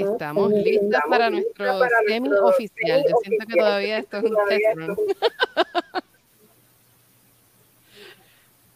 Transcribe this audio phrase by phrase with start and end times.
[0.00, 3.04] Estamos listas para nuestro semi-oficial.
[3.08, 4.64] Yo siento que todavía esto es un test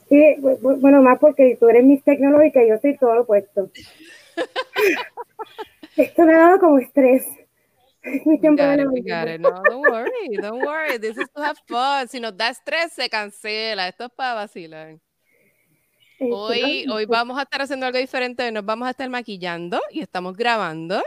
[0.09, 3.71] Sí, bueno, más porque tú eres Miss Tecnológica y yo soy todo lo opuesto.
[5.97, 7.27] Esto me ha dado como estrés.
[8.27, 9.41] Mi tiempo got it, we got it.
[9.41, 10.99] No, don't worry, don't worry.
[10.99, 12.09] This is to have fun.
[12.09, 13.89] Si nos da estrés, se cancela.
[13.89, 14.99] Esto es para vacilar.
[16.19, 18.51] Este, hoy, hoy vamos a estar haciendo algo diferente.
[18.53, 21.03] Nos vamos a estar maquillando y estamos grabando.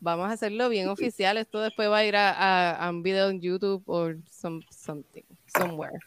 [0.00, 1.36] Vamos a hacerlo bien oficial.
[1.38, 5.98] Esto después va a ir a, a, un video en YouTube o some, something, somewhere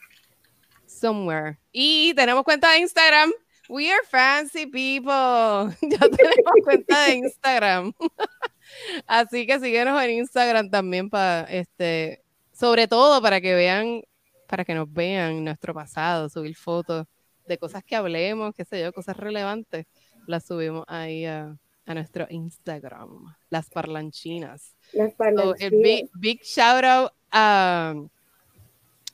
[1.01, 1.57] somewhere.
[1.71, 3.31] Y tenemos cuenta de Instagram.
[3.67, 5.75] We are fancy people.
[5.81, 7.93] Ya tenemos cuenta de Instagram.
[9.07, 12.23] Así que síguenos en Instagram también para este,
[12.53, 14.01] sobre todo para que vean,
[14.47, 17.07] para que nos vean nuestro pasado, subir fotos
[17.47, 19.87] de cosas que hablemos, qué sé yo, cosas relevantes.
[20.27, 24.75] Las subimos ahí a, nuestro Instagram, las parlanchinas.
[24.93, 25.71] Las parlanchinas.
[25.71, 27.95] big, big shout out a,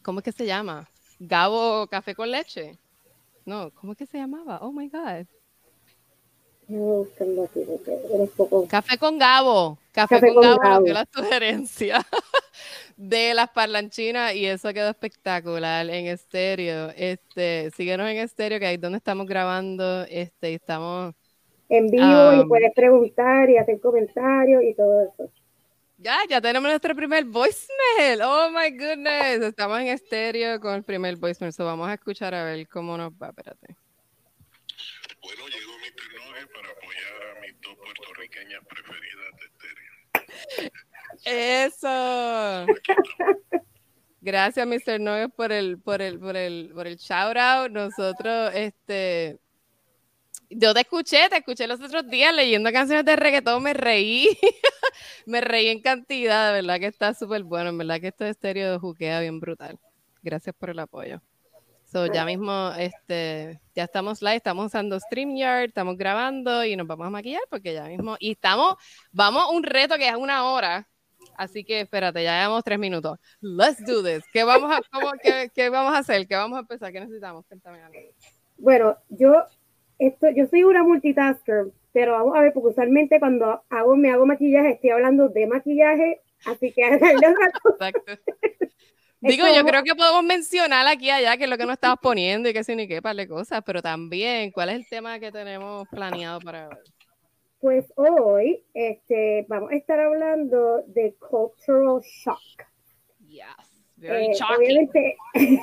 [0.02, 0.88] ¿cómo es que se llama?
[1.20, 2.78] Gabo Café con Leche.
[3.46, 4.60] No, ¿cómo es que se llamaba?
[4.62, 5.26] Oh my God.
[8.68, 9.78] Café con Gabo.
[9.94, 12.06] Café, con, Gabo, dio la sugerencia
[12.98, 16.92] de las parlanchinas y eso quedó espectacular en estéreo.
[16.96, 20.04] Este, síguenos en estéreo, que ahí es donde estamos grabando.
[20.10, 21.16] Este, estamos
[21.70, 25.32] en vivo y puedes preguntar y hacer comentarios y todo eso.
[25.98, 28.22] Ya, ya tenemos nuestro primer voicemail.
[28.24, 29.42] Oh my goodness.
[29.42, 31.52] Estamos en estéreo con el primer voicemail.
[31.54, 33.30] So vamos a escuchar a ver cómo nos va.
[33.30, 33.76] Espérate.
[35.22, 39.88] Bueno, llegó mi tecnología para apoyar a mis dos puertorriqueñas preferidas de estéreo.
[41.26, 42.66] Eso.
[44.22, 45.00] Gracias, Mr.
[45.00, 47.72] Nogue, por el, por el, por el, por el shout out.
[47.72, 49.40] Nosotros, este,
[50.50, 54.38] yo te escuché, te escuché los otros días leyendo canciones de reggaetón, me reí,
[55.26, 58.32] me reí en cantidad, de verdad que está súper bueno, en verdad que esto de
[58.32, 59.78] estéreo juquea bien brutal.
[60.24, 61.22] Gracias por el apoyo.
[61.86, 67.08] So, ya mismo, este, ya estamos live, estamos usando StreamYard, estamos grabando y nos vamos
[67.08, 68.76] a maquillar porque ya mismo, y estamos,
[69.12, 70.86] vamos un reto que es una hora,
[71.38, 73.18] así que espérate, ya llevamos tres minutos.
[73.40, 74.26] Let's do this.
[74.34, 76.28] ¿Qué vamos a, cómo, qué, qué vamos a hacer?
[76.28, 76.92] ¿Qué vamos a empezar?
[76.92, 77.46] ¿Qué necesitamos?
[77.46, 77.80] Cuéntame.
[78.58, 79.46] Bueno, yo
[80.00, 84.26] esto, yo soy una multitasker, pero vamos a ver, porque usualmente cuando hago, me hago
[84.26, 86.82] maquillaje, estoy hablando de maquillaje, así que
[87.72, 88.14] Exacto.
[89.20, 92.50] Digo, yo creo que podemos mencionar aquí allá que es lo que nos estamos poniendo
[92.50, 95.32] y que sí ni qué par de cosas, pero también, ¿cuál es el tema que
[95.32, 96.76] tenemos planeado para hoy?
[97.60, 102.64] Pues hoy este, vamos a estar hablando de cultural shock.
[103.28, 103.46] Yes,
[103.96, 105.18] very eh, obviamente,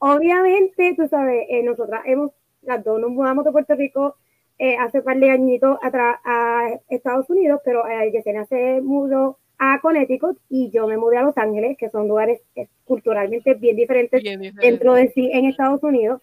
[0.00, 2.32] obviamente, tú sabes, eh, nosotras hemos
[2.66, 4.16] las dos nos mudamos de Puerto Rico
[4.58, 9.38] eh, hace un par de añitos atrás a Estados Unidos, pero eh, Yesenia se mudó
[9.58, 13.76] a Connecticut y yo me mudé a Los Ángeles, que son lugares eh, culturalmente bien
[13.76, 14.22] diferentes
[14.54, 16.20] dentro de sí en Estados Unidos.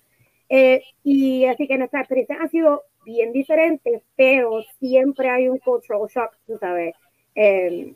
[0.50, 6.08] Eh, y así que nuestra experiencia ha sido bien diferente, pero siempre hay un cultural
[6.08, 6.96] shock, tú sabes,
[7.34, 7.96] em,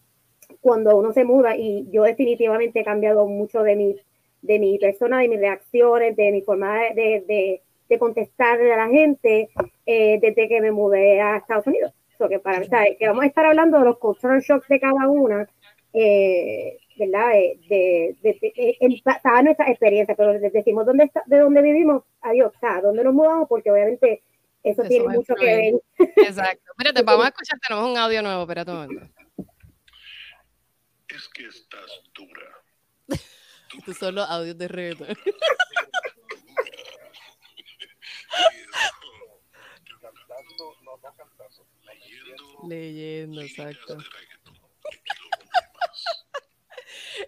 [0.61, 3.95] cuando uno se muda y yo definitivamente he cambiado mucho de mi,
[4.41, 8.89] de mi persona, de mis reacciones, de mi forma de, de de contestarle a la
[8.89, 9.49] gente
[9.85, 11.93] eh, desde que me mudé a Estados Unidos.
[12.29, 15.47] que, para, que vamos a estar hablando de los cultural shocks de cada una,
[15.93, 17.29] eh, ¿verdad?
[17.31, 22.81] De, de, de, nuestra experiencia, pero les decimos dónde está, de dónde vivimos, adiós, está,
[22.81, 24.23] dónde nos mudamos, porque obviamente
[24.63, 25.73] eso, tiene mucho que ver.
[26.17, 26.71] Exacto.
[26.71, 29.13] Espérate, vamos a escuchar, tenemos un audio nuevo, un momento.
[31.07, 32.63] Es que estás dura.
[33.77, 35.05] Estos son los audios de reto.
[42.67, 43.97] Leyendo, exacto.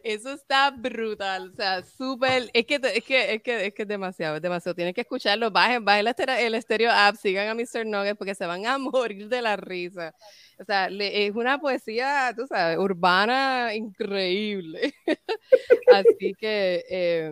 [0.03, 3.87] Eso está brutal, o sea, súper, es que, es que, es que, es que es
[3.87, 4.75] demasiado, es demasiado.
[4.75, 6.07] Tienen que escucharlo, bajen, bajen
[6.39, 7.85] el estéreo app, sigan a Mr.
[7.85, 10.13] Nugget porque se van a morir de la risa.
[10.59, 14.93] O sea, es una poesía, tú sabes, urbana increíble.
[15.93, 17.31] Así que eh,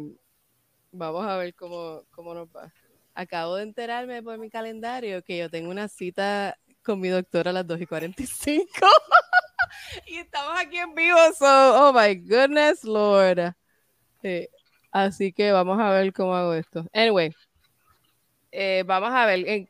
[0.92, 2.72] vamos a ver cómo, cómo nos va
[3.18, 7.54] acabo de enterarme por mi calendario que yo tengo una cita con mi doctora a
[7.54, 8.68] las 2 y 45.
[10.08, 13.56] y estamos aquí en vivo, so, oh my goodness, Lord.
[14.92, 16.86] así que vamos a ver cómo hago esto.
[16.94, 17.34] Anyway,
[18.52, 19.40] eh, vamos a ver.
[19.48, 19.68] Eh.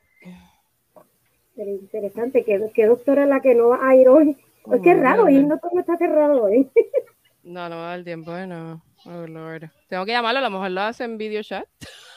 [1.55, 4.37] interesante, ¿qué, doctora es la que no va a ir hoy?
[4.73, 6.69] Es que raro, y no todo está cerrado hoy.
[7.43, 8.83] no, no va a dar tiempo, no.
[9.05, 9.71] Oh, Lord.
[9.87, 11.65] Tengo que llamarlo, a lo mejor lo hace en video chat.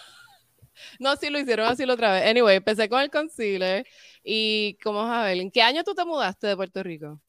[1.00, 2.26] No, sí lo hicieron así la otra vez.
[2.26, 3.86] Anyway, empecé con el concealer.
[4.22, 7.20] Y cómo a ver, ¿en qué año tú te mudaste de Puerto Rico?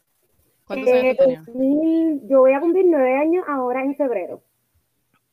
[0.65, 4.44] ¿Cuántos años eh, Yo voy a cumplir nueve años ahora en febrero.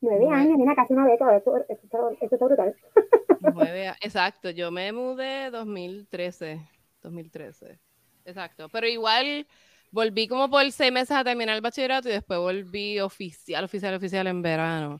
[0.00, 1.36] Nueve años, mira, casi una década.
[1.36, 2.74] Esto, esto, esto está brutal.
[3.40, 6.60] Nueve, exacto, yo me mudé 2013.
[7.02, 7.78] 2013.
[8.24, 8.68] Exacto.
[8.68, 9.46] Pero igual
[9.90, 14.26] volví como por seis meses a terminar el bachillerato y después volví oficial, oficial, oficial
[14.26, 14.98] en verano.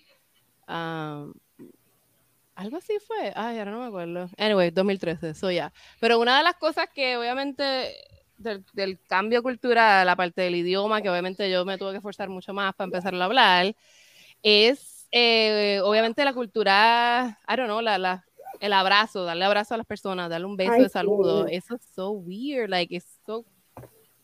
[2.58, 3.32] Algo así fue.
[3.37, 4.28] Ay, ahora no me acuerdo.
[4.37, 5.72] Anyway, 2013, eso ya.
[6.00, 7.94] Pero una de las cosas que obviamente
[8.37, 12.52] del, cambio cultural, la parte del idioma, que obviamente yo me tuve que esforzar mucho
[12.52, 13.76] más para empezar a hablar,
[14.43, 18.25] es eh, obviamente la cultura, I don't know, la, la,
[18.58, 21.46] el abrazo, darle abrazo a las personas, darle un beso de saludo.
[21.46, 23.44] Eso es so weird, like, it's so,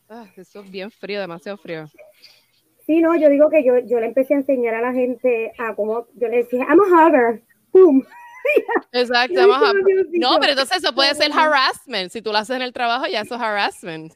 [0.09, 1.87] ah, eso es bien frío, demasiado frío.
[2.85, 5.73] Sí, no, yo digo que yo, yo le empecé a enseñar a la gente a
[5.77, 7.41] cómo, yo le decía, I'm a hugger,
[7.73, 8.05] boom.
[8.93, 9.73] Exacto, vamos a...
[10.13, 12.11] No, pero entonces eso puede ser harassment.
[12.11, 14.13] Si tú lo haces en el trabajo, ya eso es harassment.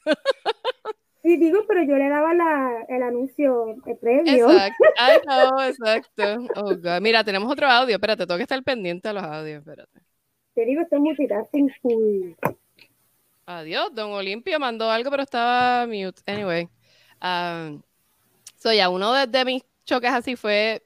[1.22, 4.50] Sí, digo, pero yo le daba la, el anuncio el previo.
[4.50, 4.84] Exacto.
[4.98, 6.22] Ay, no, exacto.
[6.56, 7.00] Oh, God.
[7.00, 7.96] Mira, tenemos otro audio.
[7.96, 9.58] Espérate, tengo que estar pendiente de los audios.
[9.58, 10.00] Espérate.
[10.54, 12.32] Te digo, estoy multitasking full.
[13.46, 16.22] Adiós, Don Olimpio mandó algo, pero estaba mute.
[16.26, 16.69] Anyway.
[17.20, 17.82] Um,
[18.56, 20.82] so, ya, uno de, de mis choques así fue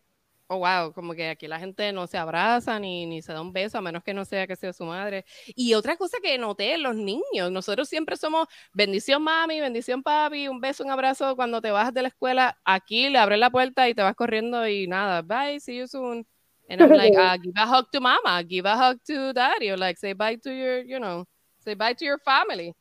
[0.52, 3.52] oh, wow, como que aquí la gente no se abraza ni, ni se da un
[3.52, 5.25] beso, a menos que no sea que sea su madre.
[5.54, 10.49] Y otra cosa que noté en los niños, nosotros siempre somos bendición mami, bendición papi,
[10.49, 13.88] un beso, un abrazo cuando te vas de la escuela, aquí le abres la puerta
[13.88, 16.26] y te vas corriendo y nada, bye, see you soon.
[16.69, 19.76] And I'm like, uh, give a hug to mama, give a hug to daddy, or
[19.76, 21.26] like say bye to your, you know,
[21.64, 22.75] say bye to your family.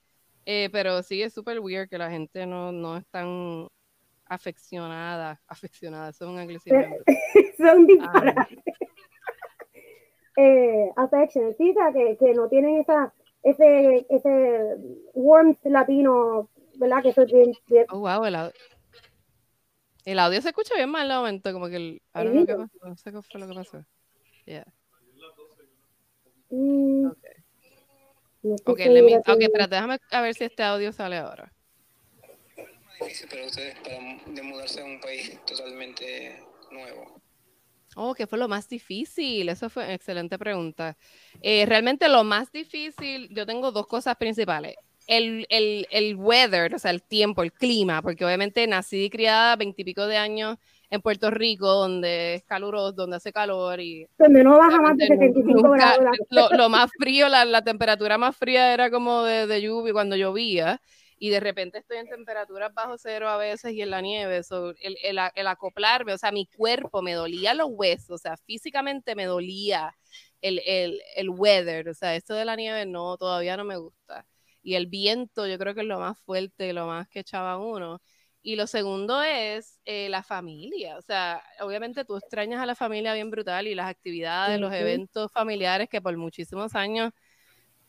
[0.45, 3.67] Eh, pero sí es súper weird que la gente no, no es tan
[4.31, 6.79] afeccionada, afeccionada, eso es un anglicismo.
[7.57, 8.59] Son disparates.
[10.37, 13.13] eh, affection, sí, que, que no tienen esa,
[13.43, 14.77] ese, ese
[15.13, 17.03] warmth latino, ¿verdad?
[17.03, 17.53] Que eso es bien,
[17.89, 18.53] Oh, wow, el audio.
[20.05, 22.01] El audio se escucha bien mal el momento, como que el.
[22.13, 23.85] Ahora no, qué pasó, no sé qué fue lo que pasó.
[24.45, 24.65] Yeah.
[26.49, 27.07] Mm.
[27.07, 27.33] Okay.
[28.43, 31.53] No okay, me, okay, espérate, déjame a ver si este audio sale ahora
[33.05, 36.39] difícil para ustedes para de mudarse a un país totalmente
[36.71, 37.21] nuevo?
[37.95, 39.49] Oh, ¿qué fue lo más difícil?
[39.49, 40.97] Eso fue una excelente pregunta.
[41.41, 44.75] Eh, realmente lo más difícil, yo tengo dos cosas principales.
[45.07, 49.55] El, el, el, weather, o sea, el tiempo, el clima, porque obviamente nací y criada
[49.57, 50.57] veintipico de años
[50.89, 54.07] en Puerto Rico, donde es caluroso, donde hace calor y...
[54.17, 56.17] Donde no baja más de 75 grados.
[56.29, 60.15] Lo, lo, más frío, la, la, temperatura más fría era como de, de lluvia cuando
[60.15, 60.81] llovía
[61.23, 64.41] y de repente estoy en temperaturas bajo cero a veces y en la nieve,
[64.81, 69.13] el, el, el, acoplarme, o sea, mi cuerpo me dolía los huesos, o sea, físicamente
[69.13, 69.95] me dolía
[70.41, 74.25] el, el, weather, o sea, esto de la nieve no, todavía no me gusta.
[74.63, 78.01] Y el viento yo creo que es lo más fuerte, lo más que echaba uno.
[78.41, 80.97] Y lo segundo es eh, la familia.
[80.97, 85.31] O sea, obviamente tú extrañas a la familia bien brutal y las actividades, los eventos
[85.31, 87.11] familiares que por muchísimos años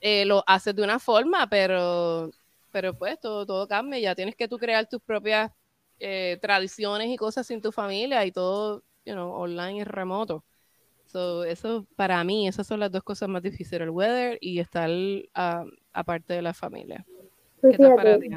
[0.01, 2.31] eh, lo haces de una forma, pero
[2.73, 5.53] pero pues todo, todo cambia, ya tienes que tú crear tus propias
[6.01, 10.43] eh, tradiciones y cosas sin tu familia y todo, you know, online y remoto.
[11.07, 14.89] So, eso para mí, esas son las dos cosas más difíciles, el weather y estar
[14.91, 17.05] uh, aparte de la familia.
[17.61, 18.29] Pues ¿Qué tal para ti,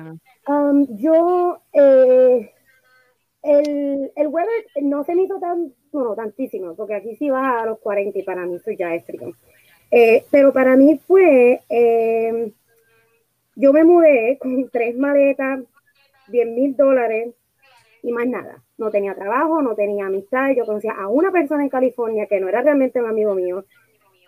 [0.48, 2.51] um, yo, eh,
[3.42, 7.65] el, el weather no se me hizo tan, bueno, tantísimo, porque aquí sí va a
[7.65, 9.34] los 40 y para mí eso ya es frío.
[9.89, 12.51] Eh, pero para mí fue eh,
[13.56, 15.62] yo me mudé con tres maletas,
[16.28, 17.34] 10 mil dólares
[18.04, 18.64] y más nada.
[18.78, 20.52] No tenía trabajo, no tenía amistad.
[20.56, 23.66] Yo conocía a una persona en California que no era realmente un amigo mío.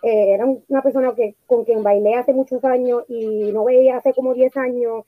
[0.02, 4.14] Eh, era una persona que, con quien bailé hace muchos años y no veía hace
[4.14, 5.04] como 10 años.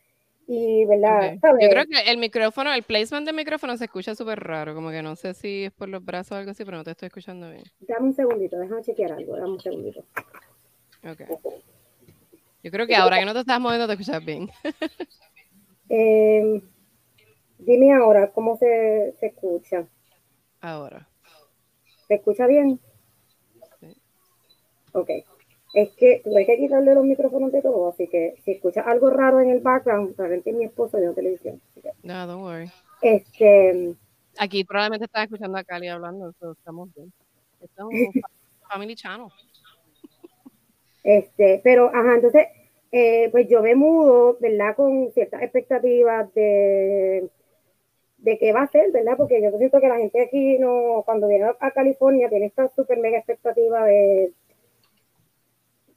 [0.47, 1.35] Y, ¿verdad?
[1.61, 4.75] Yo creo que el micrófono, el placement del micrófono se escucha súper raro.
[4.75, 6.91] Como que no sé si es por los brazos o algo así, pero no te
[6.91, 7.63] estoy escuchando bien.
[7.81, 9.37] Dame un segundito, déjame chequear algo.
[9.37, 10.05] Dame un segundito.
[11.05, 11.23] Ok.
[12.63, 14.51] Yo creo que ahora que no te estás moviendo te escuchas bien.
[15.89, 16.63] eh,
[17.59, 19.87] dime ahora, ¿cómo se, se, escucha?
[20.61, 21.09] Ahora.
[22.09, 22.81] ¿Se escucha bien?
[23.81, 23.97] Sí.
[24.93, 25.11] Ok.
[25.73, 29.41] Es que tuve que quitarle los micrófonos de todo, así que si escuchas algo raro
[29.41, 31.63] en el background, realmente mi esposo de televisión.
[32.03, 32.71] No, don't worry.
[33.01, 33.95] Este,
[34.39, 37.13] Aquí probablemente estás escuchando a Cali hablando, pero estamos bien.
[37.61, 37.93] Estamos
[38.69, 39.29] Family Channel.
[41.03, 42.47] Este, pero, ajá, entonces,
[42.93, 44.75] eh, pues yo me mudo, ¿verdad?
[44.77, 47.29] Con ciertas expectativas de,
[48.19, 49.17] de qué va a ser, ¿verdad?
[49.17, 52.99] Porque yo siento que la gente aquí, no, cuando viene a California, tiene esta súper
[52.99, 54.33] mega expectativa de,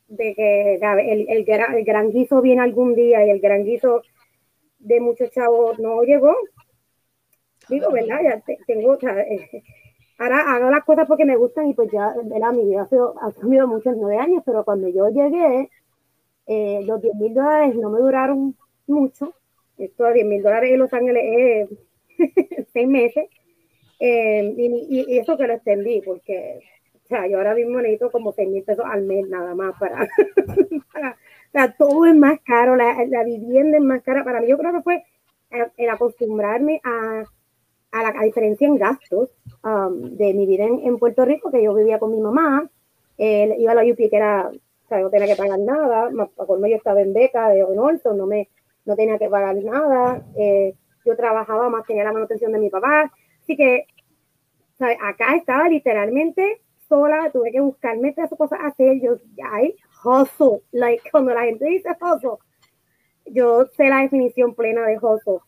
[0.08, 4.02] de que el, el, el, gran guiso viene algún día y el gran guiso
[4.80, 6.36] de muchos chavos no llegó.
[7.70, 8.20] Digo, ¿verdad?
[8.24, 9.16] Ya tengo, o sea,
[10.18, 12.54] ahora hago las cosas porque me gustan y pues ya, ¿verdad?
[12.54, 15.70] Mi vida ha, sido, ha cambiado muchos nueve años, pero cuando yo llegué,
[16.48, 18.56] eh, los 10 mil dólares no me duraron
[18.88, 19.34] mucho.
[19.78, 21.24] Esto de 10 mil dólares en Los Ángeles
[22.18, 23.30] es seis meses.
[24.00, 26.60] Eh, y, y, eso que lo extendí, porque
[27.04, 30.08] o sea, yo ahora mismo necesito como 6 mil pesos al mes nada más para,
[31.78, 34.24] todo es más caro, la, la, vivienda es más cara.
[34.24, 35.04] Para mí yo creo que fue
[35.78, 37.24] el acostumbrarme a,
[37.94, 39.30] a la diferencia en gastos
[39.64, 42.68] um, de mi vida en, Puerto Rico, que yo vivía con mi mamá,
[43.20, 46.68] eh, iba a la UP que era, o sea, no tenía que pagar nada, cuando
[46.68, 48.50] yo estaba en beca de Onolto, no me,
[48.86, 50.74] no tenía que pagar nada, eh,
[51.06, 53.12] yo trabajaba más, tenía la manutención de mi papá,
[53.44, 53.86] así que,
[54.80, 54.98] ¿sabes?
[55.02, 59.18] acá estaba literalmente sola, tuve que buscarme esas cosas a hacer, yo,
[59.52, 62.44] hay hustle, like, cuando la gente dice hustle,
[63.28, 65.40] yo sé la definición plena de hustle.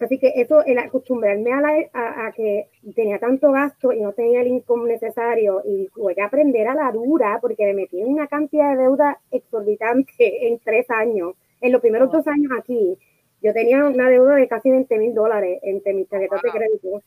[0.00, 4.40] Así que eso, el acostumbrarme a, la, a, que tenía tanto gasto y no tenía
[4.40, 8.26] el income necesario y tuve que aprender a la dura porque me metí en una
[8.26, 11.34] cantidad de deuda exorbitante en tres años.
[11.60, 12.98] En los primeros dos años aquí,
[13.42, 17.02] yo tenía una deuda de casi 20 mil dólares entre mis tarjetas de crédito.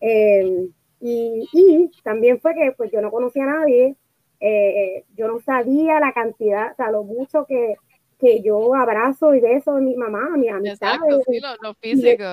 [0.00, 0.68] Eh,
[1.00, 3.96] y, y, también fue que pues yo no conocía a nadie,
[4.40, 7.76] eh, yo no sabía la cantidad, o sea, lo mucho que,
[8.22, 10.94] que yo abrazo y beso de mi mamá, mi amistad.
[10.94, 12.24] Exacto, sí, lo, físico.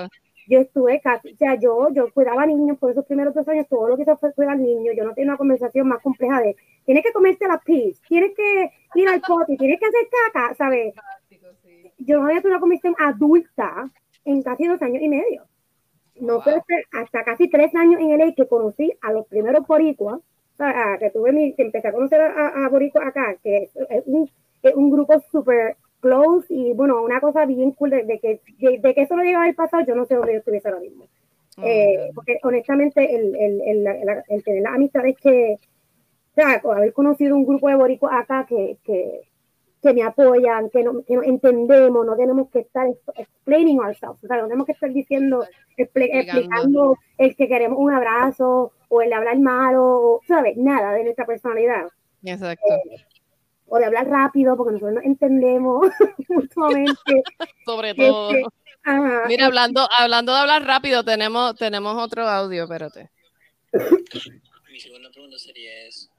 [0.47, 3.89] Yo, estuve casi, o sea, yo, yo cuidaba niños por esos primeros dos años, todo
[3.89, 6.55] lo que hice fue cuidar niños, yo no tenía una conversación más compleja de,
[6.85, 10.93] tienes que comerte las pis, tienes que ir al pote, tienes que hacer caca, ¿sabes?
[11.97, 13.91] Yo no había tenido una conversación adulta
[14.25, 15.49] en casi dos años y medio
[16.19, 20.19] no fue hasta casi tres años en el que conocí a los primeros boricuas,
[20.99, 23.71] que tuve mi, que empecé a conocer a, a boricuas acá, que es,
[24.05, 24.29] un,
[24.75, 29.15] un grupo súper close y bueno, una cosa bien cool de, que, de, que eso
[29.15, 31.07] lo llegaba al pasado, yo no sé dónde yo estuviese ahora mismo.
[31.57, 35.59] Oh, eh, porque honestamente el, el, el, el, tener las amistades que,
[36.31, 39.21] o sea, haber conocido un grupo de boricuas acá que, que,
[39.81, 44.27] que me apoyan, que, no, que nos entendemos, no tenemos que estar explaining ourselves, o
[44.27, 49.15] sea, no tenemos que estar diciendo, explicando el que queremos un abrazo o el de
[49.15, 50.55] hablar malo, ¿sabes?
[50.57, 51.87] Nada de nuestra personalidad.
[52.23, 52.73] Exacto.
[52.89, 53.05] Eh,
[53.69, 55.87] o de hablar rápido, porque nosotros nos entendemos
[56.29, 57.23] mutuamente.
[57.65, 58.31] Sobre todo.
[58.31, 58.45] Este,
[59.27, 63.09] Mira, hablando, hablando de hablar rápido, tenemos, tenemos otro audio, espérate.
[64.71, 66.09] Mi segunda pregunta sería es,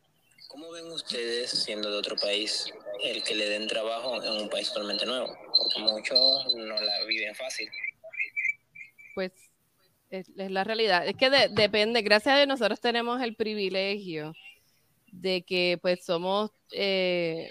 [0.51, 4.67] ¿Cómo ven ustedes, siendo de otro país, el que le den trabajo en un país
[4.73, 5.29] totalmente nuevo?
[5.47, 7.71] Porque muchos no la viven fácil.
[9.15, 9.31] Pues
[10.11, 11.07] es, la realidad.
[11.07, 14.33] Es que depende, gracias a Dios nosotros tenemos el privilegio
[15.13, 17.51] de que pues somos eh,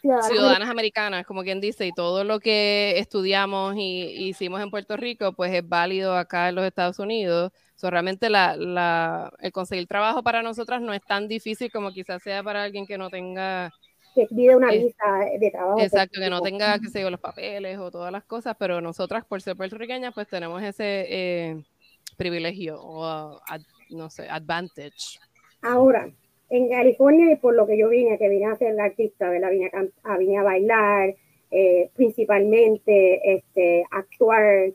[0.00, 5.32] ciudadanas americanas, como quien dice, y todo lo que estudiamos y hicimos en Puerto Rico,
[5.32, 10.42] pues es válido acá en los Estados Unidos realmente la, la, el conseguir trabajo para
[10.42, 13.72] nosotras no es tan difícil como quizás sea para alguien que no tenga...
[14.14, 15.04] Que pide una visa
[15.38, 15.78] de trabajo.
[15.78, 19.56] Exacto, que no tenga, que los papeles o todas las cosas, pero nosotras por ser
[19.56, 21.64] puertorriqueñas pues tenemos ese eh,
[22.16, 23.40] privilegio o,
[23.90, 25.20] no sé, advantage.
[25.62, 26.10] Ahora,
[26.50, 29.50] en California y por lo que yo vine, que vine a ser artista, ¿verdad?
[29.50, 29.70] Vine
[30.04, 31.14] a, vine a bailar,
[31.50, 34.72] eh, principalmente este, actuar,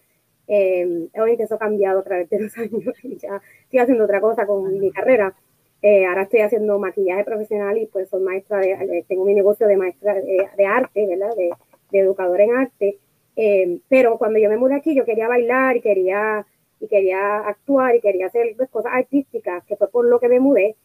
[0.48, 4.22] eh, obviamente eso ha cambiado a través de los años y ya estoy haciendo otra
[4.22, 5.36] cosa con mi carrera.
[5.82, 9.76] Eh, ahora estoy haciendo maquillaje profesional y pues soy maestra de, tengo mi negocio de
[9.76, 11.36] maestra de, arte, ¿verdad?
[11.36, 11.52] De,
[11.92, 13.00] de, educadora en arte.
[13.36, 16.46] Eh, pero cuando yo me mudé aquí yo quería bailar y quería,
[16.80, 20.40] y quería actuar y quería hacer pues, cosas artísticas, que fue por lo que me
[20.40, 20.78] mudé.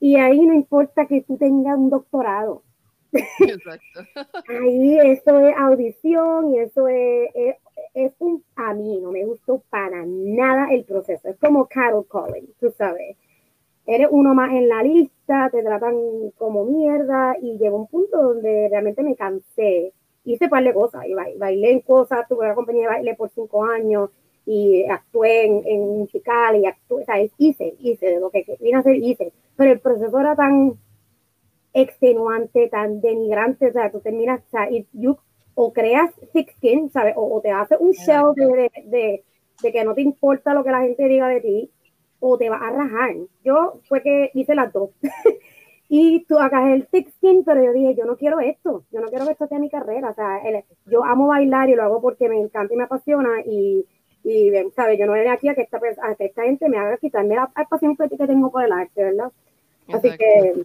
[0.00, 2.62] Y ahí no importa que tú tengas un doctorado.
[3.12, 4.00] Exacto.
[4.48, 7.56] ahí eso es audición y eso es, es
[7.94, 11.28] es un, a mí no me gustó para nada el proceso.
[11.28, 13.16] Es como Carol calling, tú sabes.
[13.86, 18.68] Eres uno más en la lista, te tratan como mierda y llegó un punto donde
[18.70, 19.92] realmente me cansé.
[20.24, 23.30] Hice un par de cosas, y bailé en cosas, tuve una compañía de baile por
[23.30, 24.10] cinco años
[24.52, 28.78] y actué en, en musical y actué, o sea, hice, hice de lo que vine
[28.78, 29.32] a hacer, hice.
[29.54, 30.72] Pero el proceso era tan
[31.72, 35.16] extenuante, tan denigrante, o sea, tú terminas, o sea, y you
[35.54, 37.14] o creas thick skin, ¿sabes?
[37.16, 39.24] O, te hace un show de, de,
[39.62, 41.70] de, que no te importa lo que la gente diga de ti,
[42.18, 43.14] o te vas a rajar.
[43.44, 44.90] Yo fue que hice las dos.
[45.88, 49.10] y tú acá el thick skin, pero yo dije, yo no quiero esto, yo no
[49.10, 50.10] quiero que esto sea mi carrera.
[50.10, 50.40] O sea,
[50.86, 53.86] yo amo bailar y lo hago porque me encanta y me apasiona y,
[54.22, 54.98] y ¿sabes?
[54.98, 55.80] Yo no vine aquí a que esta,
[56.18, 59.32] esta gente me haga quitarme la, pasión que tengo por el arte, ¿verdad?
[59.88, 60.64] Así que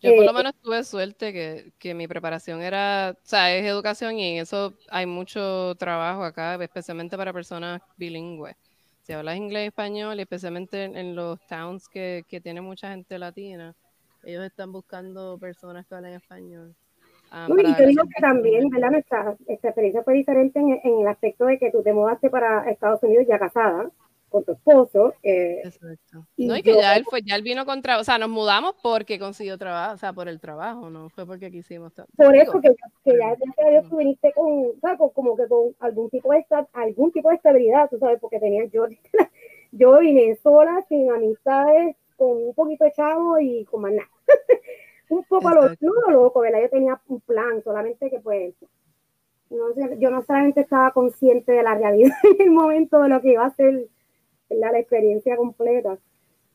[0.00, 4.18] Yo por lo menos tuve suerte que, que, mi preparación era, o sea, es educación
[4.18, 8.56] y en eso hay mucho trabajo acá, especialmente para personas bilingües.
[9.02, 13.18] Si hablas inglés y español, y especialmente en, los towns que, que tiene mucha gente
[13.18, 13.74] latina,
[14.22, 16.74] ellos están buscando personas que hablen español.
[17.30, 18.90] Ah, y yo digo que también, ¿verdad?
[18.90, 23.02] Nuestra, experiencia fue diferente en, en, el aspecto de que tú te mudaste para Estados
[23.02, 23.90] Unidos ya casada
[24.28, 25.14] con tu esposo.
[25.22, 26.26] Eh, Exacto.
[26.36, 29.18] no, y que ya él fue, ya él vino contra, o sea, nos mudamos porque
[29.18, 31.92] consiguió trabajo, o sea, por el trabajo, no fue porque quisimos.
[32.16, 33.36] Por eso que, que ya,
[33.72, 34.98] ya tú viniste con, ¿sabes?
[35.14, 38.86] como que con algún tipo de algún tipo de estabilidad, tú sabes, porque tenía yo,
[39.72, 44.08] yo vine sola, sin amistades, con un poquito de chavo y con más nada.
[45.10, 46.60] un poco lo, no lo loco, ¿verdad?
[46.62, 48.54] Yo tenía un plan, solamente que pues
[49.50, 53.20] no sé, yo no solamente estaba consciente de la realidad en el momento de lo
[53.20, 53.88] que iba a ser
[54.50, 55.98] la experiencia completa.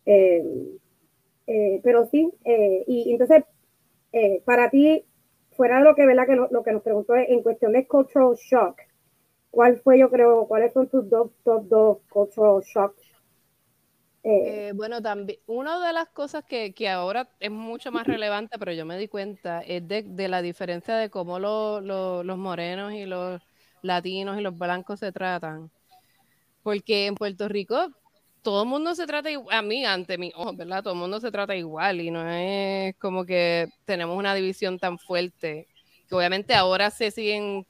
[0.06, 0.78] Eh,
[1.48, 3.44] eh, pero sí, eh, y entonces,
[4.46, 5.06] para ti,
[5.52, 6.28] fuera de lo que, ¿verdad?
[6.28, 8.80] que lo, que nos preguntó en cuestión de cultural shock,
[9.50, 12.62] ¿cuál fue, yo creo, cuáles son tus dos, top dos cultural
[14.24, 14.76] shocks?
[14.76, 18.86] bueno, también, una de las cosas que, que, ahora es mucho más relevante, pero yo
[18.86, 23.42] me di cuenta, es de, de la diferencia de cómo los morenos y los
[23.82, 25.70] latinos y los blancos se tratan
[26.64, 27.92] porque en Puerto Rico
[28.42, 30.84] todo el mundo se trata igual, a mí, ante mi ojo, ¿verdad?
[30.84, 34.98] Todo el mundo se trata igual y no es como que tenemos una división tan
[34.98, 35.68] fuerte,
[36.10, 37.66] que obviamente ahora se siguen,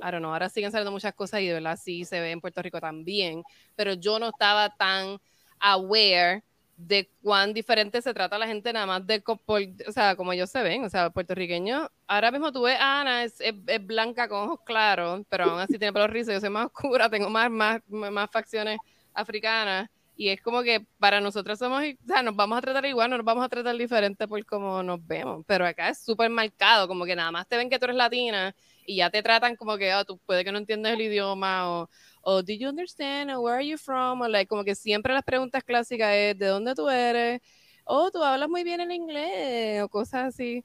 [0.00, 2.60] I don't ahora siguen saliendo muchas cosas y de verdad sí se ve en Puerto
[2.60, 3.42] Rico también,
[3.76, 5.18] pero yo no estaba tan
[5.60, 6.42] aware
[6.86, 10.62] de cuán diferente se trata la gente nada más de, o sea, como ellos se
[10.62, 14.60] ven, o sea, puertorriqueño, ahora mismo tú ves a Ana, es, es, blanca con ojos
[14.64, 18.30] claros, pero aún así tiene pelo rizo, yo soy más oscura, tengo más, más, más
[18.30, 18.78] facciones
[19.12, 23.10] africanas, y es como que para nosotros somos, o sea, nos vamos a tratar igual,
[23.10, 26.88] no nos vamos a tratar diferente por cómo nos vemos, pero acá es súper marcado,
[26.88, 28.54] como que nada más te ven que tú eres latina,
[28.86, 31.90] y ya te tratan como que, oh, tú puede que no entiendas el idioma, o
[32.22, 35.24] o did you understand, o where are you from, o like, como que siempre las
[35.24, 37.40] preguntas clásicas es de dónde tú eres,
[37.84, 40.64] o oh, tú hablas muy bien el inglés, o cosas así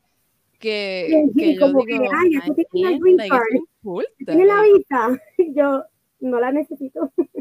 [0.60, 5.22] que, que yo digo, que, ay, tú tienes la vista,
[5.56, 5.84] yo
[6.20, 7.12] no la necesito.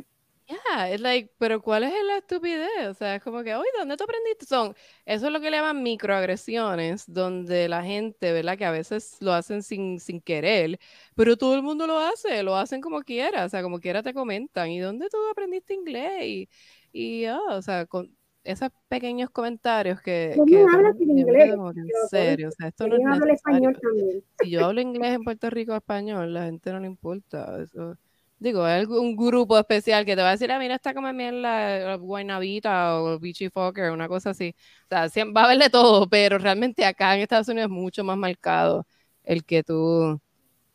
[0.70, 2.88] Yeah, es like, pero ¿cuál es la estupidez?
[2.88, 4.46] O sea, es como que, oye, ¿dónde tú aprendiste?
[4.46, 4.74] Son,
[5.04, 8.56] eso es lo que le llaman microagresiones, donde la gente, ¿verdad?
[8.56, 10.78] Que a veces lo hacen sin, sin querer,
[11.14, 14.14] pero todo el mundo lo hace, lo hacen como quiera, o sea, como quiera te
[14.14, 16.24] comentan, ¿y dónde tú aprendiste inglés?
[16.24, 16.48] Y,
[16.92, 20.32] y oh, o sea, con esos pequeños comentarios que...
[20.34, 21.54] ¿Cómo que hablas en inglés?
[21.54, 24.24] En serio, o sea, esto no es español también.
[24.40, 27.96] Si yo hablo inglés en Puerto Rico español, la gente no le importa, eso
[28.38, 31.40] Digo, hay un grupo especial que te va a decir, ah, mira, está como bien
[31.40, 34.54] la, Guaynabita o Beachy Fokker, una cosa así.
[34.84, 38.04] O sea, va a haber de todo, pero realmente acá en Estados Unidos es mucho
[38.04, 38.86] más marcado
[39.22, 40.20] el que tú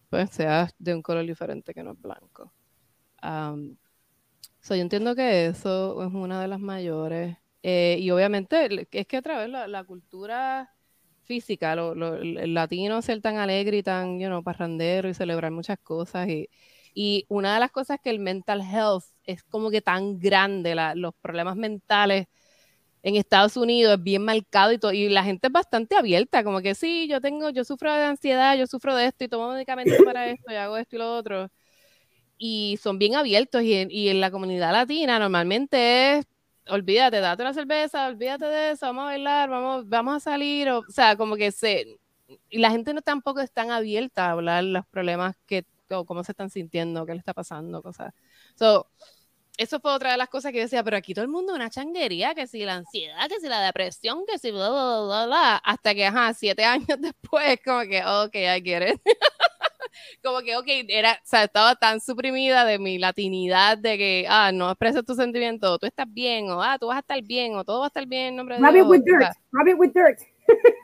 [0.10, 2.54] pues, seas de un color diferente que no es blanco.
[3.24, 3.78] Um,
[4.68, 7.38] yo entiendo que eso es una de las mayores.
[7.64, 10.74] Eh, y obviamente es que a través de la, cultura
[11.24, 15.80] física, lo, el latino ser tan alegre y tan, you know, parrandero y celebrar muchas
[15.80, 16.50] cosas y
[17.02, 21.14] y una de las cosas que el mental health es como que tan grande, los
[21.22, 22.28] problemas mentales
[23.04, 26.76] en Estados Unidos es bien marcado y, y la gente es bastante abierta, como que
[26.76, 30.28] sí, yo tengo, yo sufro de ansiedad, yo sufro de esto y tomo medicamentos para
[30.30, 31.50] esto y hago esto y lo otro.
[32.38, 36.26] Y son bien abiertos y en, y en la comunidad latina normalmente es,
[36.68, 40.80] olvídate, date una cerveza, olvídate de eso, vamos a bailar, vamos, vamos a salir, o,
[40.80, 41.98] o sea, como que se,
[42.50, 45.64] y la gente no tampoco es tan abierta a hablar los problemas que
[45.96, 48.14] o cómo se están sintiendo, qué le está pasando, cosas.
[48.56, 48.88] So,
[49.60, 52.34] eso fue otra de las cosas que decía, pero aquí todo el mundo una changuería,
[52.34, 55.94] que si la ansiedad, que si la depresión, que si bla, bla, bla, bla, hasta
[55.94, 59.02] que, ajá, siete años después, como que, ok, I get it.
[60.24, 64.52] como que, ok, era, o sea, estaba tan suprimida de mi latinidad de que, ah,
[64.54, 67.66] no expresas tu sentimiento, tú estás bien, o ah, tú vas a estar bien, o
[67.66, 68.88] todo va a estar bien, nombre de Dios.
[68.88, 70.20] with dirt, with dirt.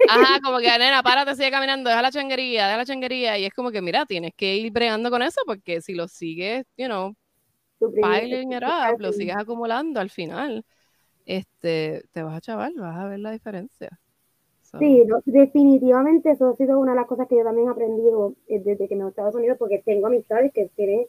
[0.07, 3.37] Ajá, como que, nena, párate, sigue caminando, deja la changuería, deja la changuería.
[3.37, 6.65] Y es como que, mira, tienes que ir bregando con eso porque si lo sigues,
[6.77, 7.13] you know,
[7.79, 10.65] piling it up, lo sigues acumulando al final,
[11.25, 13.99] este, te vas a chaval, vas a ver la diferencia.
[14.79, 18.59] Sí, definitivamente eso ha sido una de las cosas que yo también he aprendido eh,
[18.59, 21.05] desde que me he Estados Unidos, porque tengo amistades que tienen,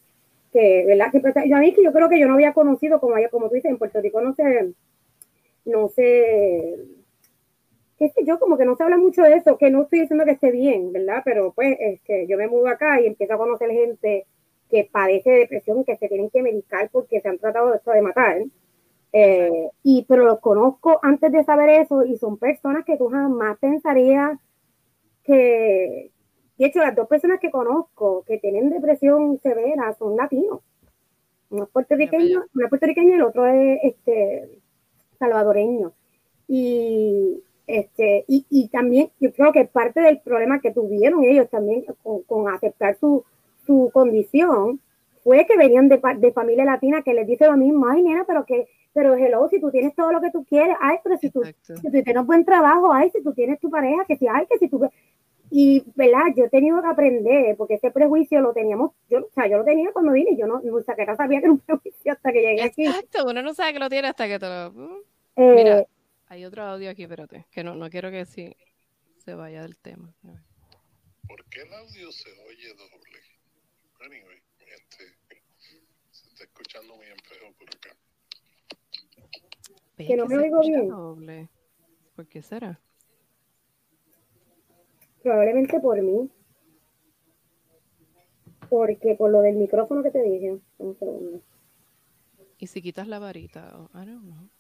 [0.52, 1.10] que, ¿verdad?
[1.10, 3.56] Que, yo a mí que yo creo que yo no había conocido, como, como tú
[3.56, 4.72] dices, en Puerto Rico no sé
[5.66, 6.76] no sé
[7.98, 10.24] qué sé yo, como que no se habla mucho de eso, que no estoy diciendo
[10.24, 11.22] que esté bien, ¿verdad?
[11.24, 14.26] Pero pues es que yo me mudo acá y empiezo a conocer gente
[14.68, 18.02] que padece depresión, que se tienen que medicar porque se han tratado de esto de
[18.02, 18.42] matar.
[19.12, 23.56] Eh, y, pero los conozco antes de saber eso y son personas que tú jamás
[23.58, 24.38] pensarías
[25.24, 26.10] que,
[26.58, 30.60] de hecho, las dos personas que conozco que tienen depresión severa son latinos.
[31.48, 34.60] Uno es puertorriqueño, uno es puertorriqueño y el otro es este,
[35.18, 35.92] salvadoreño.
[36.48, 41.84] Y, este, y, y, también yo creo que parte del problema que tuvieron ellos también
[42.26, 43.24] con, aceptar su,
[43.66, 44.80] su, condición
[45.24, 48.46] fue que venían de, de, familia latina que les dice lo mismo, ay nena, pero
[48.46, 51.42] que, pero hello, si tú tienes todo lo que tú quieres, ay, pero si tú,
[51.60, 54.58] si tú tienes buen trabajo, ay, si tú tienes tu pareja, que si, ay, que
[54.58, 54.88] si tú,
[55.50, 56.22] y, ¿verdad?
[56.36, 59.64] Yo he tenido que aprender, porque ese prejuicio lo teníamos, yo, o sea, yo lo
[59.64, 62.86] tenía cuando vine, yo no, no sabía que era un prejuicio hasta que llegué aquí.
[62.86, 64.72] Exacto, uno no sabe que lo tiene hasta que te lo...
[64.72, 64.96] Mm.
[65.36, 65.86] Eh, Mira,
[66.28, 68.56] hay otro audio aquí, espérate, que no, no quiero que sí
[69.18, 70.14] se vaya del tema.
[71.26, 73.18] ¿Por qué el audio se oye doble?
[74.00, 75.04] Anyway, este,
[76.10, 77.96] se está escuchando muy feo por acá.
[79.96, 80.88] Que no me oigo bien.
[80.88, 81.48] Doble.
[82.14, 82.80] ¿Por qué será?
[85.22, 86.30] Probablemente por mí.
[88.68, 90.58] Porque por lo del micrófono que te dije.
[90.78, 91.42] Un segundo.
[92.58, 93.88] ¿Y si quitas la varita?
[93.94, 94.50] I don't know.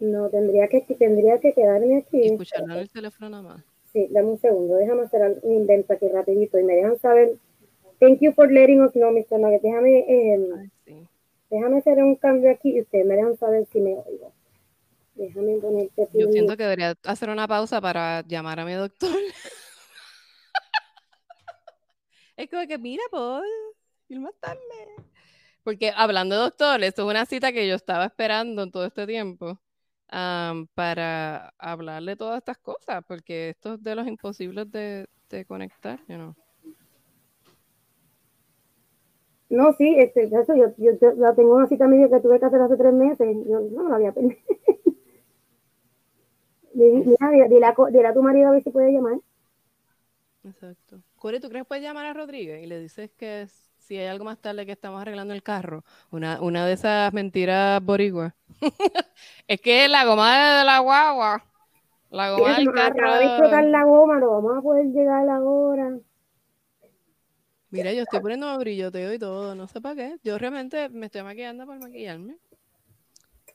[0.00, 2.18] No, tendría que, tendría que quedarme aquí.
[2.18, 3.64] Y escucharlo en el teléfono nada más.
[3.92, 4.76] Sí, dame un segundo.
[4.76, 7.36] Déjame hacer un invento aquí rapidito y me dejan saber.
[8.00, 9.38] Thank you for letting us know, Mr.
[9.38, 9.62] Nugget.
[9.62, 11.08] Déjame, eh,
[11.48, 14.32] déjame hacer un cambio aquí y ustedes me dejan saber si me oigo.
[15.14, 19.10] Déjame ponerte Yo siento que debería hacer una pausa para llamar a mi doctor.
[22.36, 23.42] Es como que, mira, puedo
[24.08, 24.58] ir más tarde.
[25.62, 29.06] Porque hablando de doctor, esto es una cita que yo estaba esperando en todo este
[29.06, 29.60] tiempo
[30.08, 35.06] para hablarle de todas estas cosas, porque esto es de los imposibles de,
[35.48, 36.34] conectar, you know.
[39.50, 42.60] No, sí, este, eso, yo, yo, yo, tengo una cita media que tuve que hacer
[42.60, 44.36] hace tres meses, yo no me la había perdido.
[46.74, 49.20] Mira, dile a, dile a tu marido a ver si puede llamar.
[50.44, 51.00] Exacto.
[51.16, 53.42] Corey, ¿tú crees que puedes llamar a Rodríguez y le dices que
[53.84, 55.84] si hay algo más tarde que estamos arreglando el carro?
[56.10, 58.32] Una, una de esas mentiras boriguas.
[59.48, 61.44] es que la goma de la guagua.
[62.10, 62.94] La goma del carro.
[62.98, 65.98] Acaba de explotar la goma, no vamos a poder llegar ahora.
[67.70, 70.16] Mira, yo estoy poniendo brilloteo y todo, no sé para qué.
[70.22, 72.36] Yo realmente me estoy maquillando para maquillarme.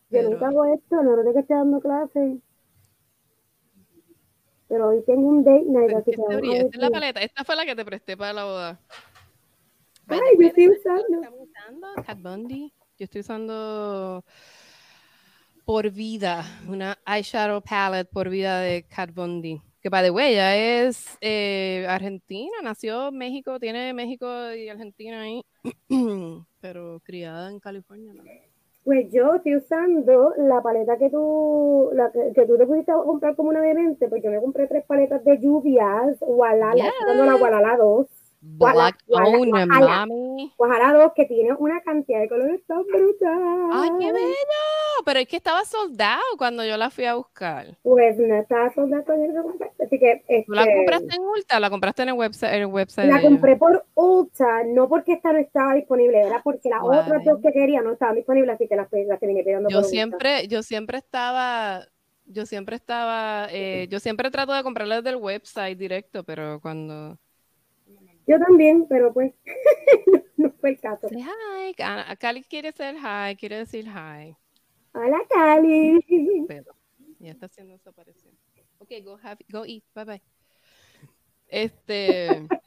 [0.09, 2.39] Yo nunca hago esto, no sé que esté dando clases.
[4.67, 5.93] Pero hoy tengo un date night.
[5.95, 7.21] Así que esta es la paleta.
[7.21, 8.79] Esta fue la que te presté para la boda.
[10.09, 11.21] Ay, yo estoy usando.
[12.05, 12.73] Cat Bundy.
[12.97, 14.23] Yo estoy usando
[15.65, 19.61] por vida, una eyeshadow palette por vida de Cat Bundy.
[19.81, 25.21] Que, by the way, ella es eh, argentina, nació en México, tiene México y Argentina
[25.21, 25.41] ahí,
[26.59, 28.13] pero criada en California.
[28.13, 28.23] ¿no?
[28.83, 33.49] Pues yo estoy usando la paleta que tú, la que, tú te pudiste comprar como
[33.49, 37.25] una demente, pues yo me compré tres paletas de lluvias, Walala, yeah.
[37.25, 38.07] la Walala 2.
[38.41, 40.53] Black Owner, mami.
[40.57, 43.69] Guajara 2 que tiene una cantidad de colores tan brutal.
[43.73, 44.35] ¡Ay, qué bello!
[45.05, 47.77] Pero es que estaba soldado cuando yo la fui a buscar.
[47.83, 49.71] Pues no estaba soldado cuando yo la compré.
[49.85, 50.23] Así que.
[50.27, 52.53] Este, ¿Tú la compraste en Ulta o la compraste en el website?
[52.53, 56.69] En el website la compré por Ulta, no porque esta no estaba disponible, era porque
[56.69, 59.83] las otras dos que quería no estaban disponibles, así que las, las terminé pidiendo yo
[59.83, 61.85] siempre, Yo siempre estaba
[62.25, 67.17] yo siempre estaba, eh, yo siempre trato de comprarlas del website directo, pero cuando
[68.29, 69.33] yo también, pero pues
[70.37, 71.07] no fue el caso.
[71.09, 71.73] hi.
[72.19, 74.35] Cali quiere ser hi, quiere decir hi.
[74.93, 75.99] Hola, Cali.
[76.47, 76.75] Pero
[77.17, 78.31] ya está haciendo desaparecer.
[78.77, 79.83] Ok, go, have, go eat.
[79.95, 80.21] Bye bye.
[81.47, 82.27] Este.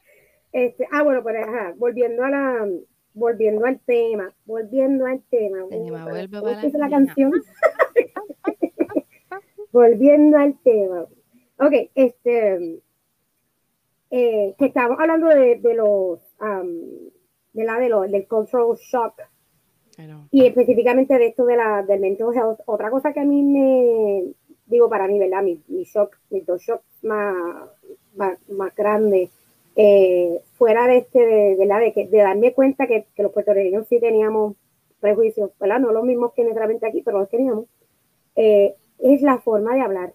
[0.51, 2.67] este ah, bueno, pues ajá, volviendo a la.
[3.13, 5.63] Volviendo al tema, volviendo al tema.
[5.65, 7.31] vuelve la canción?
[9.71, 11.05] volviendo al tema.
[11.57, 12.81] Ok, este
[14.15, 16.19] eh, que estábamos hablando de, de los,
[17.51, 19.15] de la, de los, del cultural shock.
[20.29, 22.59] Y específicamente de esto de la, del mental health.
[22.67, 24.33] Otra cosa que a mí me,
[24.67, 25.41] digo para mí, ¿verdad?
[25.41, 27.35] Mi, mi shock, mis dos shocks más,
[28.15, 29.31] más, más grandes,
[29.75, 33.99] eh, fuera de este, de, de, que, de darme cuenta que, que, los puertorriqueños sí
[33.99, 34.55] teníamos
[34.99, 35.79] prejuicios, ¿verdad?
[35.79, 37.65] No los mismos que necesariamente aquí, pero los teníamos,
[38.35, 40.13] eh, es la forma de hablar.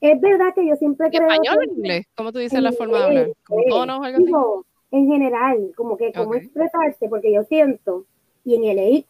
[0.00, 1.28] Es verdad que yo siempre creo.
[1.28, 2.06] ¿Español o inglés?
[2.16, 3.32] ¿Cómo tú dices la forma de hablar?
[3.46, 4.64] ¿Como tonos o algo así?
[4.90, 8.06] En general, como que cómo expresarse, porque yo siento,
[8.44, 9.06] y en el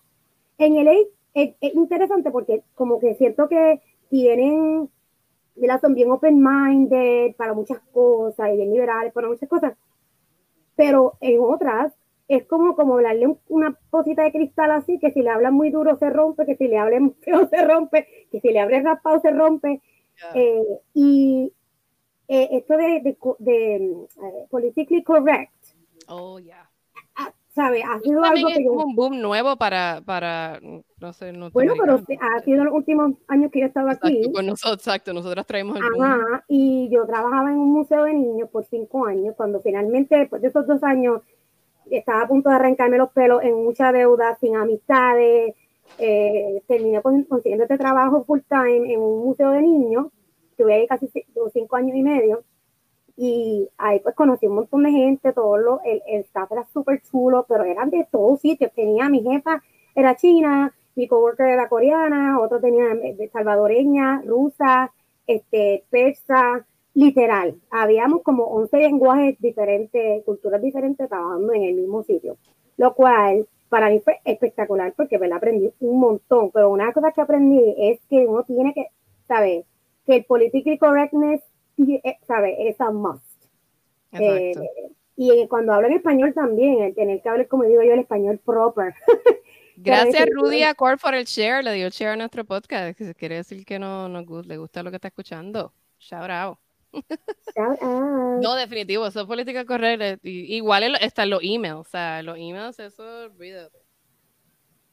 [0.59, 1.07] en el es,
[1.61, 4.91] es, interesante porque como que siento que tienen,
[5.81, 9.75] son bien open-minded para muchas cosas y bien liberales para muchas cosas,
[10.75, 11.93] pero en otras
[12.29, 15.97] es como, como hablarle una cosita de cristal así, que si le hablan muy duro
[15.97, 19.31] se rompe, que si le hablan feo se rompe, que si le hablan raspado se
[19.31, 19.81] rompe.
[20.35, 21.53] Eh, y
[22.29, 25.53] eh, esto de, de, de eh, politically correct.
[26.09, 26.69] Oh, yeah.
[27.55, 27.83] ¿Sabe?
[27.83, 30.61] Ha sido algo que un boom nuevo para, para
[31.01, 34.31] no sé, no Bueno, pero ha sido los últimos años que yo estaba aquí.
[34.33, 38.49] Con nosotros, exacto, nosotros traemos el Ajá, y yo trabajaba en un museo de niños
[38.51, 41.23] por cinco años, cuando finalmente, después de esos dos años,
[41.91, 45.57] estaba a punto de arrancarme los pelos en mucha deuda, sin amistades,
[45.99, 50.07] eh, terminé consiguiendo este trabajo full time en un museo de niños,
[50.51, 51.09] estuve ahí casi
[51.53, 52.45] cinco años y medio,
[53.17, 57.03] y ahí pues conocí un montón de gente, todo lo, el, el staff era súper
[57.03, 59.63] chulo, pero eran de todos sitios, tenía mi jefa,
[59.95, 64.93] era china, mi coworker era coreana, otro tenía de salvadoreña, rusa,
[65.27, 72.37] este, persa, literal, habíamos como 11 lenguajes diferentes, culturas diferentes trabajando en el mismo sitio,
[72.77, 77.21] lo cual para mí fue espectacular porque me aprendí un montón, pero una cosa que
[77.21, 78.87] aprendí es que uno tiene que
[79.27, 79.65] saber
[80.07, 81.43] que el political correctness,
[81.79, 83.25] eh, sabe, es a must.
[84.13, 84.55] Eh,
[85.17, 88.41] y cuando hablo en español también, el tener que hablar, como digo yo, el español
[88.45, 88.95] proper.
[89.77, 93.65] Gracias Rudy Accord por el share, le dio share a nuestro podcast, que quiere decir
[93.65, 95.73] que no, no le gusta lo que está escuchando.
[95.99, 96.59] Shout out.
[98.41, 100.19] No, definitivo, eso es política correcta.
[100.23, 103.79] Igual están los emails, o sea, los emails, eso olvídate.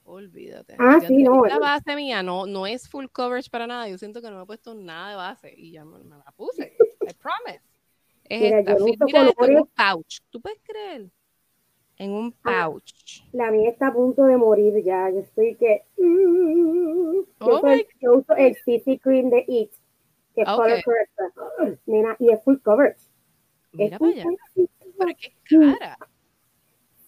[0.05, 0.75] Olvídate.
[0.77, 1.45] Ah, sí, no.
[1.45, 3.89] La base mía no, no es full coverage para nada.
[3.89, 6.77] Yo siento que no me he puesto nada de base y ya me, la puse.
[7.01, 7.62] I promise.
[8.25, 8.75] Es mira, esta.
[9.05, 10.19] Mira en un pouch.
[10.29, 11.10] ¿Tú puedes creer?
[11.97, 13.23] En un ah, pouch.
[13.31, 15.10] La mía está a punto de morir ya.
[15.10, 15.84] Yo estoy que.
[15.97, 17.62] Mm, oh
[17.99, 19.71] yo, uso el CC Cream de It
[20.36, 21.80] que es color corrector.
[21.86, 23.02] Nena, y es full coverage.
[23.71, 24.26] Mira para allá.
[24.98, 25.98] Pero qué cara.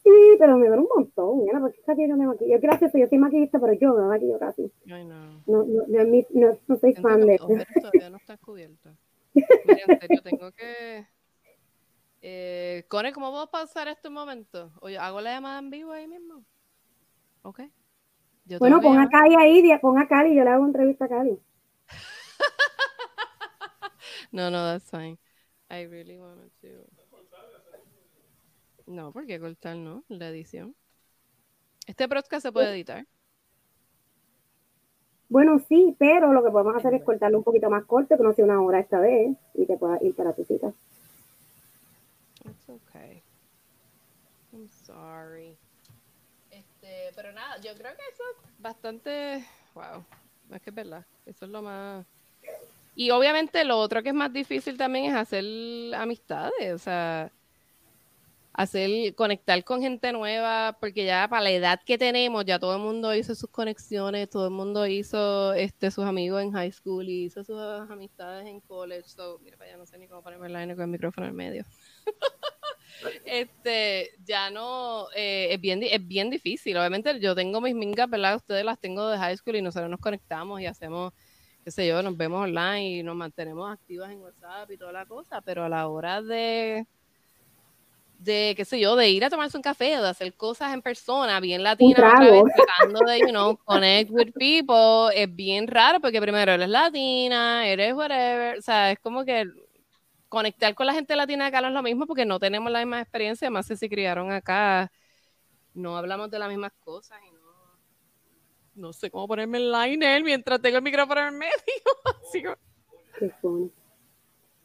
[0.03, 2.57] Sí, pero me duele un montón, nena, porque casi yo me maquillo.
[2.61, 4.71] Gracias, yo soy maquillista, pero yo me maquillo casi.
[4.89, 5.43] Ay, no.
[5.45, 8.95] No, no, no, no, no soy fan de todavía no está cubierta.
[9.33, 11.05] Mira, en serio, tengo que...
[12.21, 14.71] Eh, Cone, ¿cómo vamos a pasar este momento?
[14.81, 16.43] Oye, ¿hago la llamada en vivo ahí mismo?
[17.41, 17.61] Ok.
[18.59, 21.37] bueno, pon a Cali ahí, pon a Cali, yo le hago entrevista a Cali.
[24.31, 25.17] No, no, that's fine.
[25.69, 26.87] I really wanted to.
[28.85, 30.75] No, porque cortar no, la edición.
[31.85, 33.05] Este podcast se puede editar.
[35.29, 38.33] Bueno, sí, pero lo que podemos hacer es cortarlo un poquito más corto, que no
[38.33, 40.73] sea una hora esta vez, y te puedas ir para tu cita.
[42.45, 43.21] It's okay.
[44.53, 45.57] I'm sorry.
[46.49, 49.45] Este, pero nada, yo creo que eso es bastante.
[49.75, 50.05] Wow.
[50.51, 51.05] Es que es verdad.
[51.25, 52.05] Eso es lo más.
[52.99, 55.45] Y obviamente lo otro que es más difícil también es hacer
[55.93, 57.31] amistades, o sea,
[58.53, 62.81] hacer, conectar con gente nueva, porque ya para la edad que tenemos, ya todo el
[62.81, 67.25] mundo hizo sus conexiones, todo el mundo hizo este, sus amigos en high school y
[67.25, 69.07] hizo sus amistades en college.
[69.09, 71.65] So, mira, ya no sé ni cómo ponerme el con el micrófono en medio.
[73.25, 76.75] este, ya no, eh, es, bien, es bien difícil.
[76.77, 78.37] Obviamente yo tengo mis mingas, ¿verdad?
[78.37, 81.13] Ustedes las tengo de high school y nosotros nos conectamos y hacemos
[81.67, 85.05] qué sé yo, nos vemos online y nos mantenemos activas en WhatsApp y toda la
[85.05, 86.87] cosa, pero a la hora de,
[88.19, 90.81] de qué sé yo, de ir a tomarse un café o de hacer cosas en
[90.81, 96.53] persona, bien latina, tratando de, you know, connect with people, es bien raro porque primero
[96.53, 99.43] eres latina, eres whatever, o sea, es como que
[100.29, 103.01] conectar con la gente latina acá no es lo mismo porque no tenemos la misma
[103.01, 104.89] experiencia, más si se criaron acá,
[105.73, 107.36] no hablamos de las mismas cosas y
[108.77, 112.57] no sé cómo ponerme el liner mientras tengo el micrófono en medio.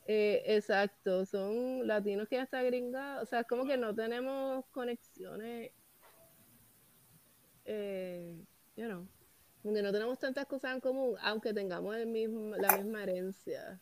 [0.06, 4.64] eh, exacto, son latinos que ya están gringados, o sea, es como que no tenemos
[4.70, 5.72] conexiones,
[7.64, 8.36] eh,
[8.76, 9.06] you know,
[9.62, 13.80] donde no tenemos tantas cosas en común, aunque tengamos el mismo, la misma herencia.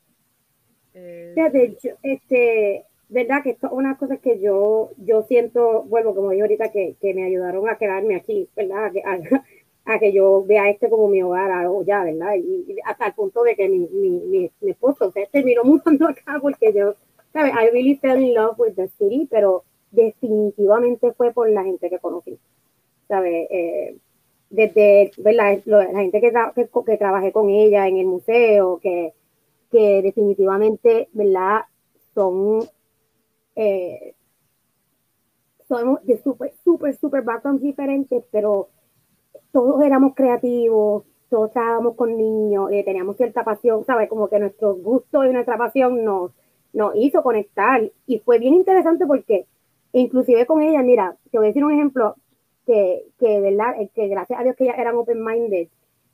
[0.94, 6.14] Eh, de hecho, este, verdad que esto es una cosa que yo, yo siento, bueno,
[6.14, 8.92] como dije ahorita, que, que me ayudaron a quedarme aquí, ¿verdad?
[8.92, 9.18] Que, a
[9.98, 12.34] que yo vea este como mi hogar algo ya, ¿verdad?
[12.36, 16.72] Y, hasta el punto de que mi, mi, mi, esposo se terminó mudando acá porque
[16.72, 16.94] yo,
[17.32, 17.52] ¿sabes?
[17.54, 21.98] I really fell in love with the city, pero definitivamente fue por la gente que
[21.98, 22.38] conocí,
[23.08, 23.48] ¿sabes?
[23.50, 23.96] Eh,
[24.50, 25.60] desde, ¿verdad?
[25.64, 29.12] La gente que, que, que, trabajé con ella en el museo, que,
[29.70, 31.62] que definitivamente, ¿verdad?
[32.14, 32.60] Son,
[33.56, 34.14] eh,
[36.02, 38.68] de súper, súper, súper backgrounds diferentes, pero
[39.52, 44.08] todos éramos creativos, todos estábamos con niños, eh, teníamos cierta pasión, ¿sabes?
[44.08, 46.32] Como que nuestro gusto y nuestra pasión nos,
[46.72, 47.90] nos hizo conectar.
[48.06, 49.46] Y fue bien interesante porque
[49.92, 52.16] inclusive con ella, mira, te voy a decir un ejemplo
[52.66, 53.80] que, que, ¿verdad?
[53.80, 55.68] Eh, que gracias a Dios que ya eran open-minded.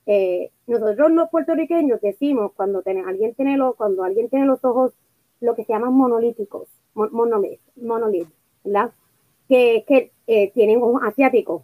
[0.07, 4.93] Eh, nosotros los puertorriqueños decimos cuando tiene, alguien tiene los, cuando alguien tiene los ojos
[5.41, 8.29] lo que se llaman monolíticos, monolith, monolith,
[8.65, 8.93] ¿verdad?
[9.49, 11.63] Que, que eh, tienen ojos asiáticos.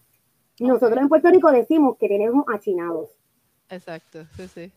[0.62, 3.10] Nosotros en Puerto Rico decimos que tienen ojos achinados.
[3.72, 4.72] Exacto, sí, sí.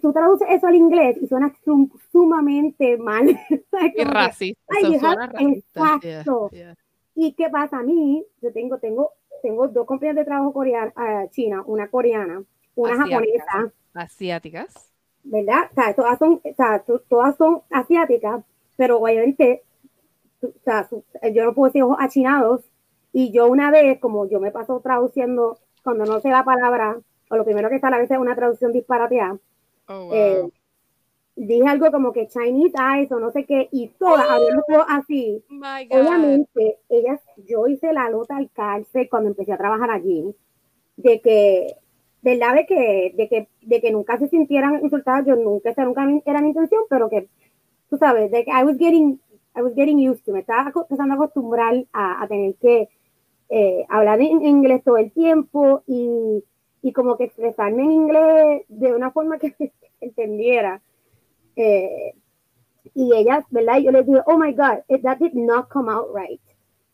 [0.00, 1.54] Tú, traduces eso al inglés y suena
[2.10, 3.28] sumamente mal.
[3.94, 4.62] y racista.
[4.68, 5.98] Ay, suena racista.
[6.02, 6.50] Exacto.
[7.14, 7.78] ¿Y qué pasa?
[7.78, 9.10] A mí, yo tengo, tengo,
[9.42, 12.42] tengo dos compañeras de trabajo coreana, uh, china, una coreana,
[12.74, 13.72] una japonesa.
[13.92, 14.92] Asiáticas.
[15.24, 15.68] ¿Verdad?
[15.70, 18.42] O sea, todas son, o sea, todas son asiáticas,
[18.76, 19.62] pero obviamente,
[20.40, 20.88] o sea,
[21.34, 22.62] yo no puedo decir ojos achinados.
[23.12, 26.98] Y yo una vez, como yo me paso traduciendo, cuando no sé la palabra,
[27.30, 29.38] o lo primero que sale a veces es una traducción disparateada.
[29.88, 30.48] Oh, eh,
[31.34, 35.42] dije algo como que Chinese eyes o no sé qué, y todas oh, así.
[35.90, 40.34] Obviamente, ellas, yo hice la nota al cárcel cuando empecé a trabajar allí,
[40.96, 41.76] de que,
[42.22, 42.54] ¿verdad?
[42.56, 46.40] De que, de que, de que nunca se sintieran insultadas, yo nunca, esa nunca era
[46.40, 47.28] mi intención, pero que,
[47.88, 49.20] tú sabes, de que I was getting,
[49.56, 52.88] I was getting used to, me estaba empezando a acostumbrar a, a tener que
[53.48, 56.44] eh, hablar en inglés todo el tiempo y
[56.82, 60.80] y como que expresarme en inglés de una forma que se entendiera.
[61.56, 62.14] Eh,
[62.94, 63.78] y ella, ¿verdad?
[63.78, 66.40] Yo le dije, oh my God, that did not come out right.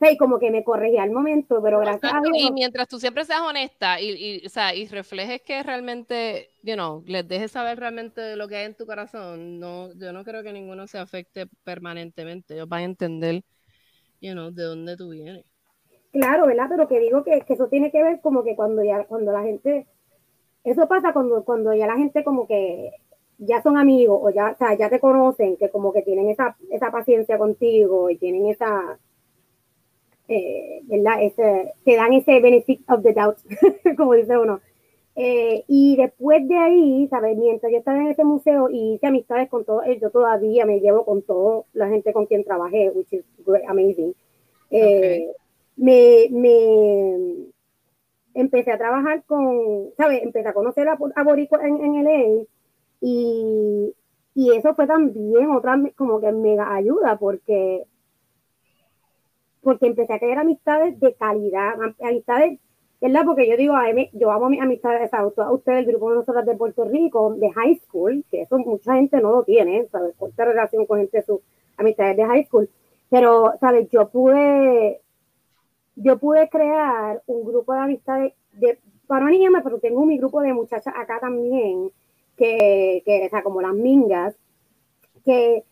[0.01, 2.37] O como que me corregía al momento, pero gracias a Dios.
[2.37, 4.11] Y mientras tú siempre seas honesta y,
[4.43, 8.57] y, o sea, y reflejes que realmente, you know, les dejes saber realmente lo que
[8.57, 12.53] hay en tu corazón, no, yo no creo que ninguno se afecte permanentemente.
[12.53, 13.45] Ellos van a entender,
[14.21, 15.47] you know, de dónde tú vienes.
[16.15, 16.67] Claro, ¿verdad?
[16.69, 19.89] Pero que digo que, eso tiene que ver como que cuando ya, cuando la gente,
[20.63, 22.93] eso pasa cuando, cuando ya la gente como que
[23.39, 26.57] ya son amigos o ya, o sea, ya te conocen, que como que tienen esa,
[26.71, 28.97] esa paciencia contigo y tienen esa,
[30.29, 31.21] eh, ¿verdad?
[31.21, 33.39] Ese, te dan ese benefit of the doubt,
[33.97, 34.61] como dice uno.
[35.17, 37.37] Eh, y después de ahí, ¿sabes?
[37.37, 41.05] Mientras yo estaba en ese museo y hice amistades con todos, yo todavía me llevo
[41.05, 44.15] con toda la gente con quien trabajé, which is great, amazing.
[44.71, 45.33] Eh,
[45.77, 47.45] me, me
[48.35, 50.23] empecé a trabajar con, ¿sabes?
[50.23, 52.45] Empecé a conocer a, a en, en LA
[53.01, 53.95] y,
[54.35, 57.85] y eso fue también otra como que mega ayuda porque
[59.63, 62.61] porque empecé a crear amistades de calidad, amistades,
[63.01, 63.23] ¿verdad?
[63.25, 66.45] Porque yo digo, a mí, yo amo mis amistades, a ustedes, el grupo de nosotras
[66.45, 70.15] de Puerto Rico, de high school, que eso mucha gente no lo tiene, ¿sabes?
[70.17, 71.41] Corta relación con gente sus
[71.79, 72.69] amistades de high school,
[73.09, 73.89] pero, ¿sabes?
[73.91, 75.01] Yo pude
[75.97, 80.55] yo pude crear un grupo de amistades de para niña, pero tengo mi grupo de
[80.55, 81.91] muchachas acá también,
[82.37, 84.35] que, que o sea, como las mingas,
[85.25, 85.65] que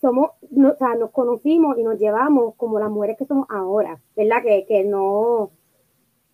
[0.00, 4.42] somos, o sea, nos conocimos y nos llevamos como las mujeres que somos ahora, ¿verdad?
[4.42, 5.50] Que, que no,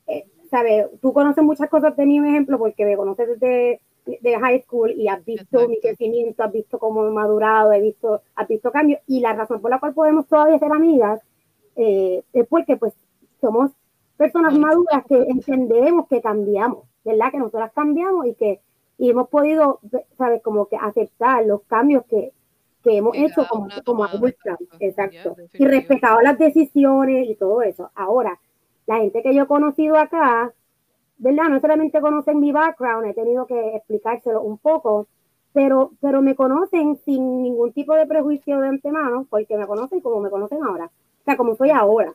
[0.07, 0.87] eh, ¿sabes?
[1.01, 5.09] Tú conoces muchas cosas de mi ejemplo, porque me conoces desde de high school y
[5.09, 9.21] has visto mi crecimiento, has visto cómo he madurado, he visto, has visto cambios, y
[9.21, 11.21] la razón por la cual podemos todavía ser amigas
[11.83, 12.93] eh, es porque pues
[13.41, 13.71] somos
[14.19, 17.31] personas maduras que entendemos que cambiamos, ¿verdad?
[17.31, 18.61] Que nosotras cambiamos y que
[18.99, 19.81] y hemos podido,
[20.19, 20.43] ¿sabes?
[20.43, 22.35] Como que aceptar los cambios que,
[22.85, 24.59] que hemos hecho como, como adultas.
[24.79, 25.37] Exacto.
[25.55, 27.91] y respetado las decisiones y todo eso.
[27.95, 28.39] Ahora,
[28.85, 30.53] la gente que yo he conocido acá,
[31.17, 31.49] ¿verdad?
[31.49, 35.07] No solamente conocen mi background, he tenido que explicárselo un poco,
[35.55, 40.21] pero, pero me conocen sin ningún tipo de prejuicio de antemano, porque me conocen como
[40.21, 40.91] me conocen ahora.
[41.31, 42.13] Sea, como soy ahora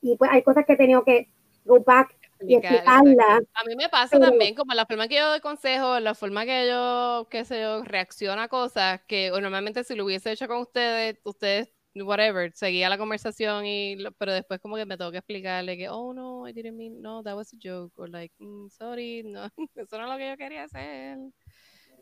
[0.00, 1.28] y pues hay cosas que he tenido que
[1.64, 2.16] go back
[2.46, 3.42] y explicarlas.
[3.54, 6.68] A mí me pasa también, como la forma que yo doy consejos, la forma que
[6.68, 11.18] yo, qué sé yo, reacciona a cosas que normalmente si lo hubiese hecho con ustedes,
[11.24, 15.88] ustedes, whatever, seguía la conversación, y pero después como que me tengo que explicarle que,
[15.90, 19.44] oh no, I didn't mean, no, that was a joke, o like, mm, sorry, no,
[19.74, 21.18] eso no es lo que yo quería hacer.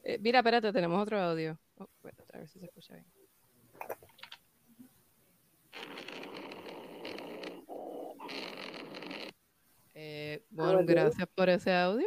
[0.05, 1.59] Eh, mira, espérate, tenemos otro audio.
[1.79, 1.89] Oh,
[2.33, 3.18] a ver si se escucha bien.
[9.95, 12.07] Eh, bueno, gracias por ese audio.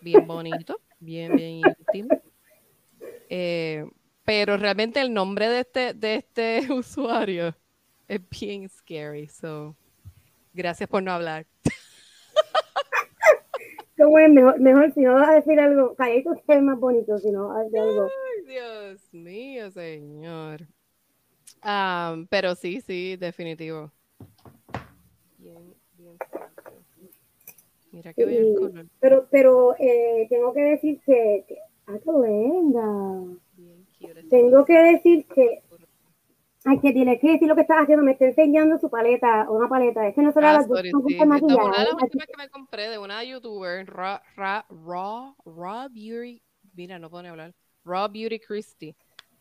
[0.00, 2.20] Bien bonito, bien, bien íntimo.
[3.28, 3.84] Eh,
[4.24, 7.54] pero realmente el nombre de este, de este usuario
[8.08, 9.28] es bien scary.
[9.28, 9.76] So,
[10.52, 11.46] gracias por no hablar.
[13.96, 17.48] Es mejor, mejor si no vas a decir algo, calladito es más bonito, si no
[17.48, 18.04] vas algo.
[18.04, 20.66] Ay, Dios mío, señor.
[21.68, 23.90] Ah, pero sí, sí, definitivo.
[27.90, 28.86] Mira qué bien color.
[29.00, 31.58] Pero, pero eh, tengo que decir que, que
[31.88, 33.40] ah, qué linda.
[34.30, 35.64] Tengo que decir que
[36.68, 38.04] Ay, que tiene que decir lo que estás haciendo.
[38.04, 40.06] Me está enseñando su paleta, una paleta.
[40.06, 41.14] Es que no se la ah, sorry, sí.
[41.14, 46.42] Esta una de las últimas que me compré de una youtuber, Raw, Raw, Raw, Beauty.
[46.74, 47.54] Mira, no puedo hablar.
[47.84, 48.96] Raw Beauty Christie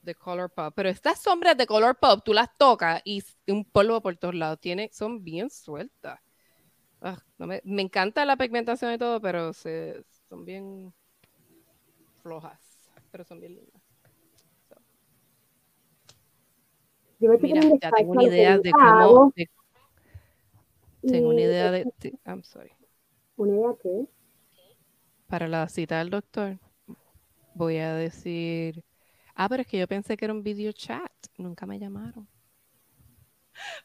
[0.05, 0.73] de Color Pop.
[0.75, 4.59] Pero estas sombras de Color Pop, tú las tocas y un polvo por todos lados.
[4.59, 6.19] Tiene, son bien sueltas.
[7.01, 10.93] Ah, me, me, encanta la pigmentación y todo, pero se, son bien
[12.21, 12.59] flojas.
[13.11, 13.81] Pero son bien lindas.
[17.19, 19.33] Mira, ya tengo una idea de cómo.
[21.01, 21.85] tengo una idea de,
[22.25, 22.71] I'm sorry.
[23.37, 24.05] ¿Una idea qué?
[25.27, 26.59] Para la cita del doctor,
[27.53, 28.83] voy a decir.
[29.35, 31.11] Ah, pero es que yo pensé que era un video chat.
[31.37, 32.27] Nunca me llamaron.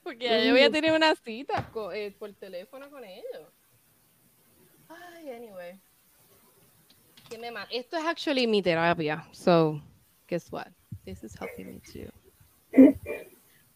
[0.03, 3.49] Porque ya yo voy a tener una cita eh, por teléfono con ellos.
[4.89, 5.81] Ay, anyway.
[7.29, 9.25] ¿Qué me Esto es actually mi terapia.
[9.33, 9.81] So,
[10.29, 10.69] guess what?
[11.05, 12.11] This is helping me too.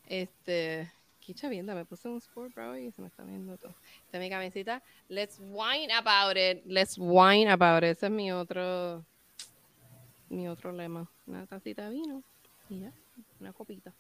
[0.07, 3.75] Este, qué chavienda, me puse un sport bro y se me está viendo todo.
[4.05, 4.83] Esta es mi camisita.
[5.09, 6.63] Let's wine about it.
[6.67, 7.97] Let's wine about it.
[7.97, 9.05] Ese es mi otro,
[10.35, 11.09] mi otro lema.
[11.27, 12.23] Una tacita de vino
[12.69, 12.93] y ya,
[13.41, 13.93] una copita.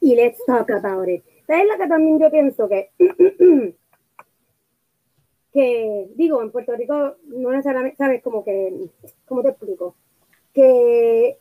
[0.00, 1.24] Y let's talk about it.
[1.46, 2.90] ¿Sabes lo que también yo pienso que
[5.52, 8.90] que digo en Puerto Rico no necesariamente sabes como que
[9.24, 9.96] cómo te explico
[10.52, 11.38] que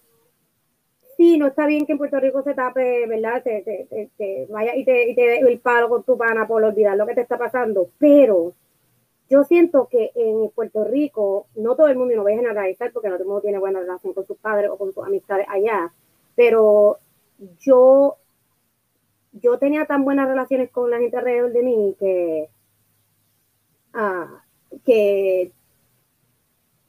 [1.17, 3.41] sí, no está bien que en Puerto Rico se tape, ¿verdad?
[3.43, 7.07] Te, vaya y te, y te dé el palo con tu pana por olvidar lo
[7.07, 8.53] que te está pasando, pero
[9.29, 12.91] yo siento que en Puerto Rico, no todo el mundo, y no voy a generalizar
[12.91, 15.47] porque no todo el mundo tiene buena relación con sus padres o con sus amistades
[15.49, 15.91] allá,
[16.35, 16.99] pero
[17.59, 18.17] yo,
[19.33, 22.49] yo tenía tan buenas relaciones con la gente alrededor de mí que,
[23.93, 24.43] ah,
[24.85, 25.51] que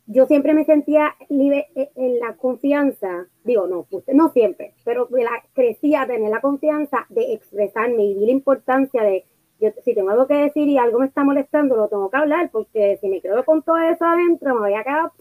[0.06, 5.08] yo siempre me sentía libre eh, en la confianza, digo, no, no siempre, pero
[5.54, 9.24] crecía tener la confianza de expresarme y vi la importancia de,
[9.60, 12.50] yo, si tengo algo que decir y algo me está molestando, lo tengo que hablar,
[12.50, 15.12] porque si me quedo con todo eso adentro, me voy a quedar...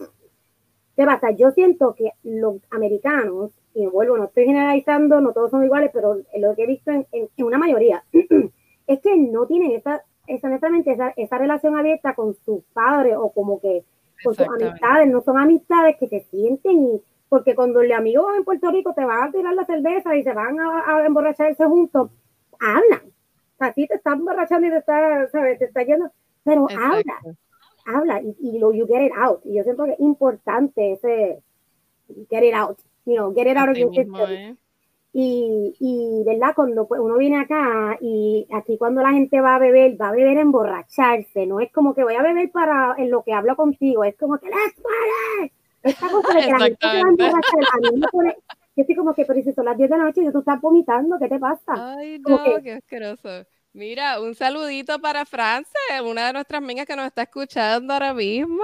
[0.96, 1.30] ¿Qué pasa?
[1.32, 6.16] Yo siento que los americanos, y vuelvo, no estoy generalizando, no todos son iguales, pero
[6.38, 7.06] lo que he visto en,
[7.38, 8.02] una mayoría,
[8.86, 13.30] es que no tienen esa, esa honestamente, esa, esa relación abierta con sus padres o
[13.30, 13.84] como que
[14.24, 18.44] con sus amistades, no son amistades que se sienten y porque cuando el amigo en
[18.44, 22.10] Puerto Rico te van a tirar la cerveza y se van a, emborracharse juntos,
[22.60, 23.12] hablan.
[23.58, 25.58] Sea, sí te están emborrachando y te está, ¿sabes?
[25.58, 26.10] Te está yendo,
[26.44, 27.20] pero habla,
[27.86, 29.40] habla y, lo you get it out.
[29.44, 31.42] Y yo siento que es importante ese
[32.30, 34.56] get it out, you know, get it out of your system.
[35.18, 36.52] Y, y, ¿verdad?
[36.54, 40.12] Cuando pues, uno viene acá y aquí cuando la gente va a beber, va a
[40.12, 43.56] beber a emborracharse, no es como que voy a beber para en lo que hablo
[43.56, 45.52] contigo, es como que ¡let's party!
[45.84, 48.36] Esta cosa de que la gente se va a emborrachar, a mí me pone,
[48.76, 50.60] yo estoy como que, pero si son las 10 de la noche y tú estás
[50.60, 51.96] vomitando, ¿qué te pasa?
[51.96, 53.46] Ay, no, qué asqueroso.
[53.72, 55.70] Mira, un saludito para France,
[56.02, 58.62] una de nuestras amigas que nos está escuchando ahora mismo.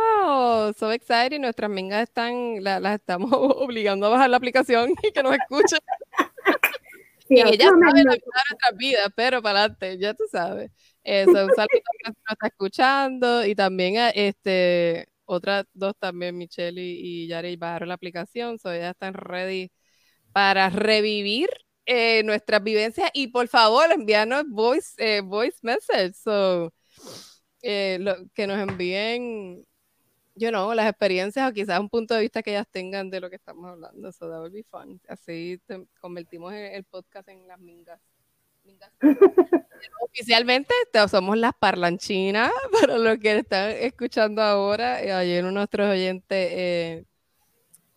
[0.79, 1.39] So excited.
[1.39, 5.79] Nuestras amigas están, las estamos obligando a bajar la aplicación y que nos escuchen.
[7.29, 10.71] Sí, ella sabe la vida de nuestras vidas, pero para adelante, ya tú sabes.
[11.03, 16.83] Eso, un saludo que nos está escuchando y también a este, otras dos también, Michelle
[16.83, 19.71] y, Yari, bajaron la aplicación, so ellas están ready
[20.33, 21.49] para revivir
[21.87, 26.73] eh, nuestras vivencias y por favor envíanos voice, eh, voice message, so,
[27.63, 27.99] eh,
[28.35, 29.67] que nos envíen
[30.35, 33.29] yo no, las experiencias o quizás un punto de vista que ellas tengan de lo
[33.29, 34.11] que estamos hablando.
[34.13, 35.01] So that would be fun.
[35.09, 35.61] Así
[36.01, 38.01] convertimos el, podcast en las mingas.
[40.01, 40.73] Oficialmente
[41.11, 44.97] somos las parlanchinas, para los que están escuchando ahora.
[44.97, 47.07] Ayer nuestros oyentes,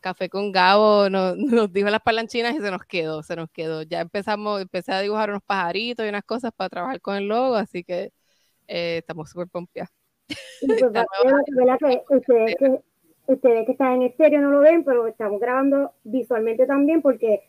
[0.05, 3.81] Café con Gabo, nos, nos, dijo las parlanchinas y se nos quedó, se nos quedó.
[3.81, 7.55] Ya empezamos, empecé a dibujar unos pajaritos y unas cosas para trabajar con el logo,
[7.55, 8.11] así que
[8.67, 9.91] eh, estamos súper pompeados.
[10.27, 10.83] Pues,
[12.09, 12.81] ustedes, que,
[13.25, 17.41] ustedes que están en estéreo no lo ven, pero estamos grabando visualmente también porque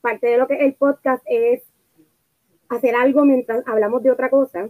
[0.00, 1.64] parte de lo que el podcast es
[2.68, 4.68] hacer algo mientras hablamos de otra cosa,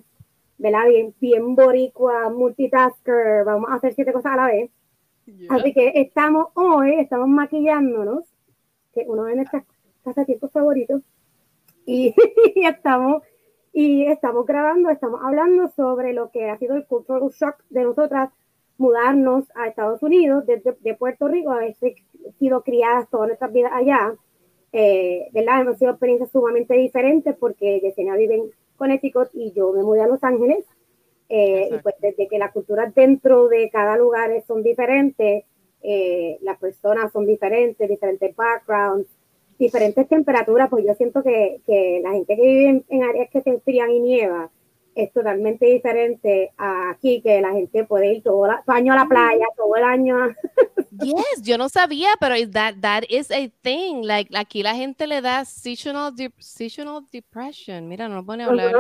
[0.56, 0.88] ¿verdad?
[0.88, 4.70] Bien, bien boricua, multitasker, vamos a hacer siete cosas a la vez.
[5.48, 8.24] Así que estamos hoy, estamos maquillándonos,
[8.92, 9.62] que uno de nuestros
[10.02, 11.02] pasatiempos favoritos,
[11.86, 12.14] y
[12.56, 13.22] estamos
[13.72, 18.30] y estamos grabando, estamos hablando sobre lo que ha sido el cultural shock de nosotras
[18.78, 21.74] mudarnos a Estados Unidos desde de Puerto Rico, haber
[22.38, 24.14] sido criadas todas nuestras vidas allá.
[24.72, 25.60] Eh, ¿verdad?
[25.60, 30.08] Hemos sido experiencias sumamente diferentes porque Yesenia vive en Connecticut y yo me mudé a
[30.08, 30.64] Los Ángeles.
[31.36, 35.42] Eh, y pues desde que las culturas dentro de cada lugar son diferentes,
[35.82, 39.08] eh, las personas son diferentes, diferentes backgrounds,
[39.58, 43.50] diferentes temperaturas, pues yo siento que, que la gente que vive en, áreas que se
[43.50, 44.48] enfrían y nieva
[44.94, 49.06] es totalmente diferente a aquí, que la gente puede ir todo el año a la
[49.06, 50.16] playa, todo el año.
[51.02, 54.04] yes, yo no sabía, pero that, that is a thing.
[54.04, 57.88] Like, aquí la gente le da seasonal, seasonal depression.
[57.88, 58.72] Mira, no lo pone a hablar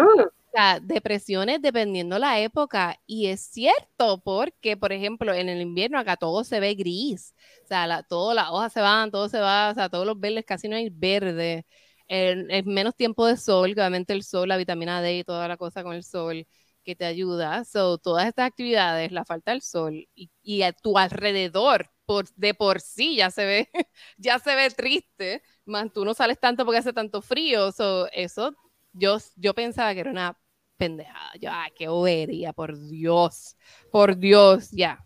[0.82, 2.98] depresiones dependiendo la época.
[3.06, 7.34] Y es cierto, porque, por ejemplo, en el invierno acá todo se ve gris.
[7.64, 10.18] O sea, la, todas las hojas se van, todo se va, o sea, todos los
[10.18, 11.66] verdes, casi no hay verde.
[12.06, 15.82] Es menos tiempo de sol, obviamente el sol, la vitamina D y toda la cosa
[15.82, 16.46] con el sol
[16.84, 17.64] que te ayuda.
[17.64, 22.52] So, todas estas actividades, la falta del sol y, y a tu alrededor, por, de
[22.54, 23.70] por sí ya se ve,
[24.18, 27.72] ya se ve triste, más tú no sales tanto porque hace tanto frío.
[27.72, 28.54] So, eso
[28.92, 30.38] yo, yo pensaba que era una
[30.76, 31.32] pendejada.
[31.40, 33.56] Ya, qué bobería, por Dios.
[33.90, 35.04] Por Dios, ya.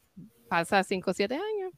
[0.48, 1.72] Pasa 5 o 7 años.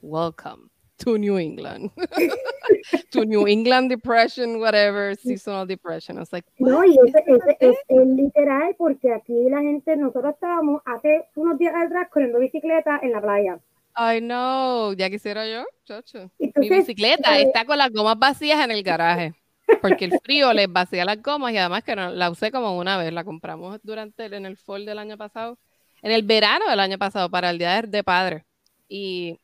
[0.00, 1.90] Welcome to New England.
[3.10, 6.16] to New England depression, whatever, seasonal depression.
[6.16, 7.14] I was like, no, y es,
[7.60, 13.00] es, es, literal porque aquí la gente, nosotros estábamos hace unos días atrás corriendo bicicleta
[13.02, 13.60] en la playa.
[13.96, 16.30] I know, ya quisiera yo, chacho.
[16.38, 19.34] Mi bicicleta eh, está con las gomas vacías en el garaje
[19.82, 22.96] porque el frío les vacía las gomas y además que no, la usé como una
[22.96, 25.58] vez, la compramos durante en el fall del año pasado,
[26.02, 28.44] en el verano del año pasado para el día de padre
[28.88, 29.38] y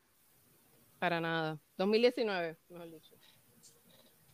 [0.99, 3.15] para nada, 2019, mejor dicho.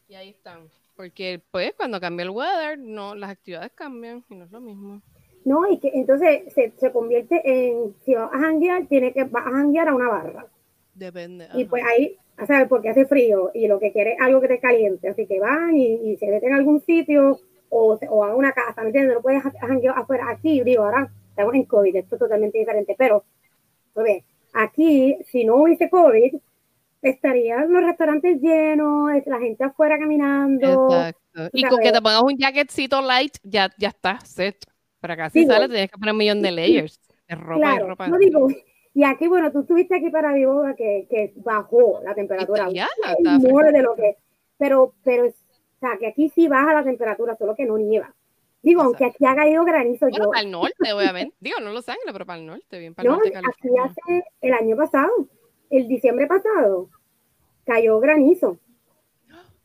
[0.09, 4.45] Y ahí están, porque pues cuando cambia el weather, no, las actividades cambian y no
[4.45, 5.03] es lo mismo.
[5.45, 9.47] No, y que entonces se, se convierte en, si vas a janguear, tiene que, vas
[9.47, 10.47] a janguear a una barra.
[10.95, 11.49] Depende.
[11.55, 12.69] Y pues ahí ¿sabes?
[12.69, 15.09] Porque hace frío y lo que quiere es algo que te caliente.
[15.09, 17.39] Así que van y, se meten en algún sitio
[17.69, 19.15] o, o a una casa, ¿me entiendes?
[19.15, 20.31] No puedes janguear afuera.
[20.31, 22.95] Aquí, digo, ahora estamos en COVID, esto es totalmente diferente.
[22.99, 23.25] Pero,
[23.95, 24.23] pues,
[24.53, 26.35] aquí, si no hubiese COVID,
[27.03, 30.89] estarían los restaurantes llenos, la gente afuera caminando.
[30.91, 31.51] Exacto.
[31.53, 34.57] Y con que te pongas un jacketcito light, ya, ya está set.
[35.01, 38.09] Para acá si sale, tienes que poner un millón de layers de ropa y ropa.
[38.09, 38.49] No digo,
[38.93, 42.69] y aquí, bueno, tú estuviste aquí para mi boda que, que bajó la temperatura.
[42.71, 42.89] Ya,
[43.19, 44.17] de lo que,
[44.59, 45.33] pero, pero, o
[45.79, 48.15] sea, que aquí sí baja la temperatura, solo que no nieva.
[48.63, 50.07] Digo, aunque aquí ha caído granizo.
[50.07, 51.35] Bueno, yo, para el norte, obviamente.
[51.41, 53.39] Digo, no Los Ángeles, pero para el norte, bien para el norte.
[53.39, 55.11] Aquí hace el año pasado,
[55.71, 56.91] el diciembre pasado,
[57.65, 58.59] cayó granizo.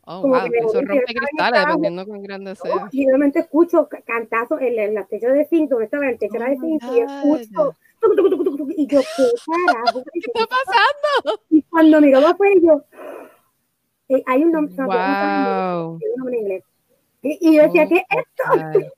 [0.08, 2.88] Oh, wow, eso rompe cristales, dependiendo con grande sea.
[2.92, 6.62] y realmente escucho cantazos en, el techo de zinc, donde estaba el techo de oh
[6.62, 7.76] zinc, y escucho
[8.78, 10.04] y yo, ¿qué carajo?
[10.14, 11.42] ¿Qué está pasando?
[11.50, 12.84] Y cuando miró afuera, yo,
[14.10, 15.94] eh, hay un nombre, wow.
[15.94, 16.64] un nombre en inglés.
[17.22, 18.80] Y, y yo decía, ¿qué es esto?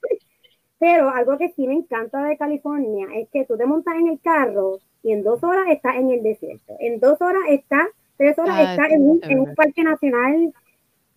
[0.79, 4.19] Pero algo que sí me encanta de California es que tú te montas en el
[4.19, 6.75] carro y en dos horas estás en el desierto.
[6.79, 7.87] En dos horas estás,
[8.17, 10.53] tres horas estás en un, en un parque nacional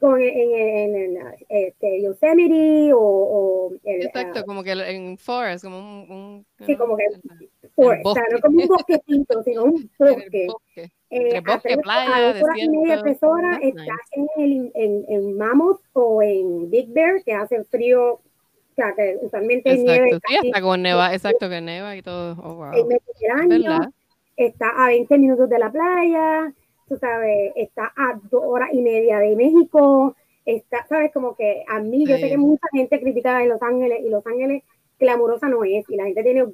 [0.01, 1.18] con, en, en,
[1.51, 7.05] este, Yosemite o, o Exacto, como que en forest, como un, sí, como que
[7.76, 10.46] forest, o sea, no como un bosquecito, sino un bosque.
[10.46, 10.90] bosque.
[11.11, 12.53] Eh, bosque, playa, desierto.
[12.57, 17.34] y media, tres horas, estás en, el, en, en Mammoth o en Big Bear, que
[17.34, 18.22] hace frío, o
[18.74, 20.18] sea, que usualmente exacto, nieve.
[20.26, 22.40] Sí, hasta con neva, exacto, que neva y todo.
[22.42, 22.72] Oh, wow.
[22.72, 23.92] El Mediterráneo,
[24.36, 26.55] está a 20 minutos de la playa,
[26.91, 31.78] tú sabes, está a dos horas y media de México, está, sabes, como que a
[31.78, 34.64] mí, yo sé que mucha gente critica en Los Ángeles y LosÁngeles
[34.99, 36.47] glamurosa no es, y la gente tiene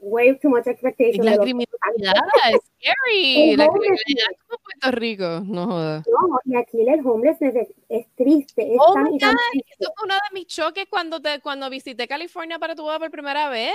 [0.00, 1.24] way too much expectation.
[1.24, 2.14] La criminalidad
[2.52, 3.56] es scary.
[3.56, 6.06] La criminalidad como Puerto Rico, no jodas.
[6.06, 8.74] No, y aquí el homelessness es, es triste.
[8.74, 9.34] Es oh tan, my God.
[9.78, 13.10] Eso fue uno de mis choques cuando, te, cuando visité California para tu boda por
[13.10, 13.74] primera vez.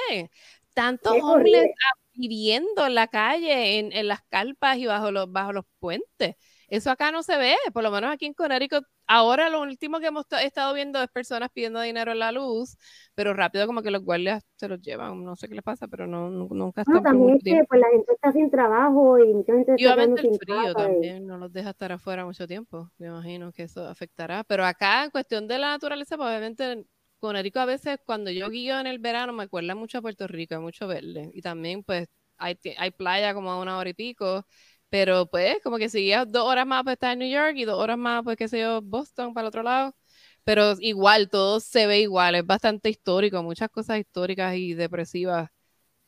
[0.73, 1.69] Tantos hombres
[2.13, 6.35] viviendo en la calle, en, en, las carpas y bajo los, bajo los puentes.
[6.73, 8.83] Eso acá no se ve, por lo menos aquí en Connecticut.
[9.05, 12.77] Ahora lo último que hemos estado viendo es personas pidiendo dinero en la luz,
[13.13, 15.23] pero rápido como que los guardias se los llevan.
[15.23, 16.95] No sé qué les pasa, pero no, nunca están.
[16.95, 20.27] No, también es que pues, la gente está sin trabajo y mucha gente y obviamente
[20.27, 22.89] el frío también no los deja estar afuera mucho tiempo.
[22.97, 24.43] Me imagino que eso afectará.
[24.43, 26.87] Pero acá, en cuestión de la naturaleza, pues obviamente
[27.19, 30.55] Conérico a veces cuando yo guío en el verano me acuerda mucho a Puerto Rico,
[30.55, 31.29] hay mucho verde.
[31.35, 34.45] Y también pues hay, hay playa como a una hora y pico,
[34.93, 37.81] pero pues como que seguía dos horas más pues estar en New York y dos
[37.81, 39.95] horas más pues qué sé yo, Boston para el otro lado.
[40.43, 45.49] Pero igual, todo se ve igual, es bastante histórico, muchas cosas históricas y depresivas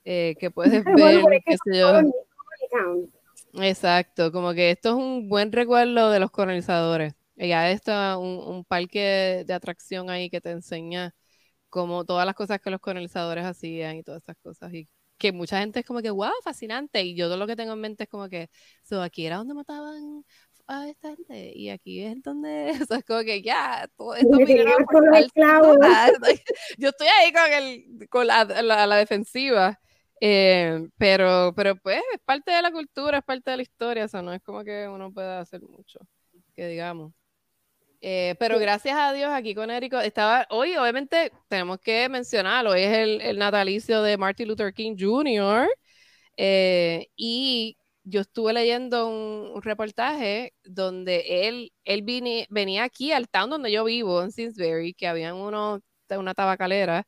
[0.03, 1.99] eh, que puedes ver, qué sé yo.
[3.55, 7.15] Exacto, como que esto es un buen recuerdo de los colonizadores.
[7.37, 11.15] Ya está un, un, parque de atracción ahí que te enseña
[11.69, 14.71] como todas las cosas que los colonizadores hacían y todas esas cosas.
[14.75, 14.87] Y
[15.17, 17.01] que mucha gente es como que, wow, fascinante.
[17.03, 18.49] Y yo todo lo que tengo en mente es como que,
[18.83, 20.25] so, aquí era donde mataban
[20.67, 24.29] a esta gente y aquí es donde eso es como que ya todo esto
[26.77, 29.79] yo estoy ahí con el con la, la, defensiva
[30.19, 34.07] eh, pero pero pues es parte de la cultura es parte de la historia o
[34.07, 35.99] sea no es como que uno pueda hacer mucho
[36.55, 37.13] que digamos
[38.07, 42.81] eh, pero gracias a Dios aquí con Érico estaba hoy obviamente tenemos que mencionarlo hoy
[42.81, 45.67] es el, el natalicio de Martin Luther King Jr.
[46.37, 52.03] Eh, y yo estuve leyendo un, reportaje donde él, él
[52.49, 55.79] venía aquí al town donde yo vivo, en Simsbury, que habían uno,
[56.09, 57.07] una tabacalera,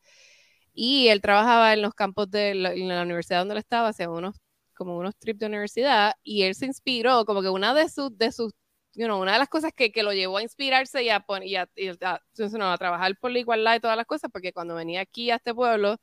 [0.73, 4.09] y él trabajaba en los campos de la, en la universidad donde él estaba, hacía
[4.09, 4.35] unos,
[4.75, 8.31] como unos trips de universidad, y él se inspiró, como que una de sus, de
[8.31, 8.53] sus
[8.97, 11.55] you know, una de las cosas que, que, lo llevó a inspirarse y a, y
[11.55, 11.69] a,
[12.01, 15.53] a, trabajar por la igualdad y todas las cosas, porque cuando venía aquí a este
[15.53, 15.97] pueblo,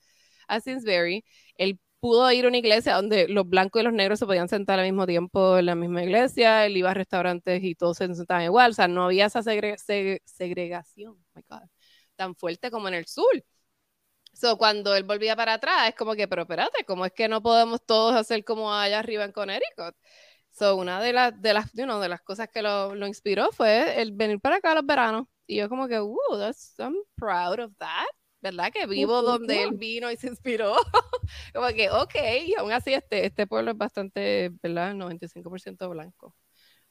[0.49, 1.25] a Simsbury,
[1.57, 4.79] él pudo ir a una iglesia donde los blancos y los negros se podían sentar
[4.79, 8.45] al mismo tiempo en la misma iglesia, él iba a restaurantes y todos se sentaban
[8.45, 11.61] igual, o sea, no había esa segregación oh
[12.17, 13.45] tan fuerte como en el sur.
[14.33, 17.43] So, cuando él volvía para atrás, es como que, pero espérate, ¿cómo es que no
[17.43, 19.95] podemos todos hacer como allá arriba en Connecticut?
[20.55, 24.01] So, una de, las de, las, you de las cosas que lo, lo, inspiró fue
[24.01, 25.27] el venir para acá a los veranos.
[25.47, 28.07] Y yo como que, uh, that's, I'm proud of that.
[28.45, 28.71] ¿verdad?
[28.71, 30.75] Que vivo donde él vino y se inspiró.
[31.55, 32.15] Como que, ok,
[32.47, 34.93] y aún así este, este pueblo es bastante, ¿verdad?
[34.93, 36.37] 95% blanco.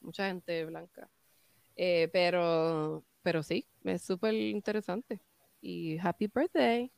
[0.00, 1.08] Mucha gente blanca.
[1.76, 5.20] Eh, pero, pero sí, es súper interesante.
[5.60, 6.92] Y happy birthday.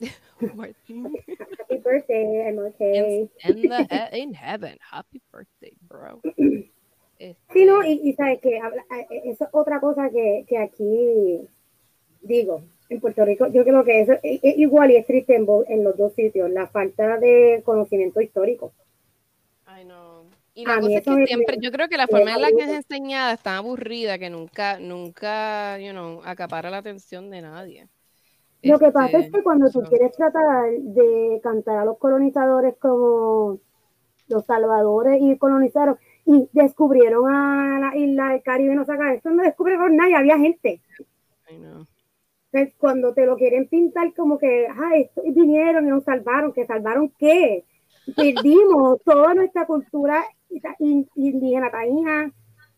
[0.40, 3.28] happy birthday, I'm okay.
[3.44, 6.20] In, the, in heaven, happy birthday, bro.
[7.52, 11.46] Sí, no, y, y sabes que e, es otra cosa que, que aquí
[12.22, 15.96] digo, en Puerto Rico, yo creo que eso es, igual y es triste en, los
[15.96, 18.72] dos sitios, la falta de conocimiento histórico.
[19.66, 20.24] Ay, no.
[20.54, 22.70] Y la cosa es que siempre, yo creo que la forma en la que es
[22.70, 27.88] enseñada es tan aburrida que nunca, nunca, you know, acapara la atención de nadie.
[28.62, 32.76] Lo que pasa es que este, cuando tú quieres tratar de cantar a los colonizadores
[32.78, 33.58] como
[34.28, 39.42] los salvadores y colonizaron y descubrieron a la isla del Caribe, no saca esto no
[39.42, 40.80] descubrieron nadie, había gente.
[41.58, 41.86] No
[42.78, 47.64] cuando te lo quieren pintar como que, ay, vinieron y nos salvaron, ¿que salvaron qué?
[48.16, 50.24] Perdimos toda nuestra cultura
[51.14, 52.32] indígena taína,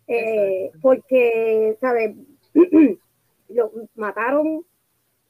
[0.07, 2.17] eh, porque, ¿sabes?
[3.49, 4.65] lo mataron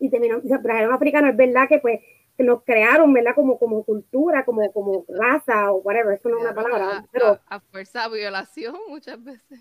[0.03, 2.01] y terminaron, se trajeron africanos, es verdad que pues
[2.39, 3.35] nos crearon, ¿verdad?
[3.35, 7.07] Como, como cultura, como, como raza o whatever, eso no es una palabra.
[7.13, 9.61] Pero, a, fuerza violación muchas veces.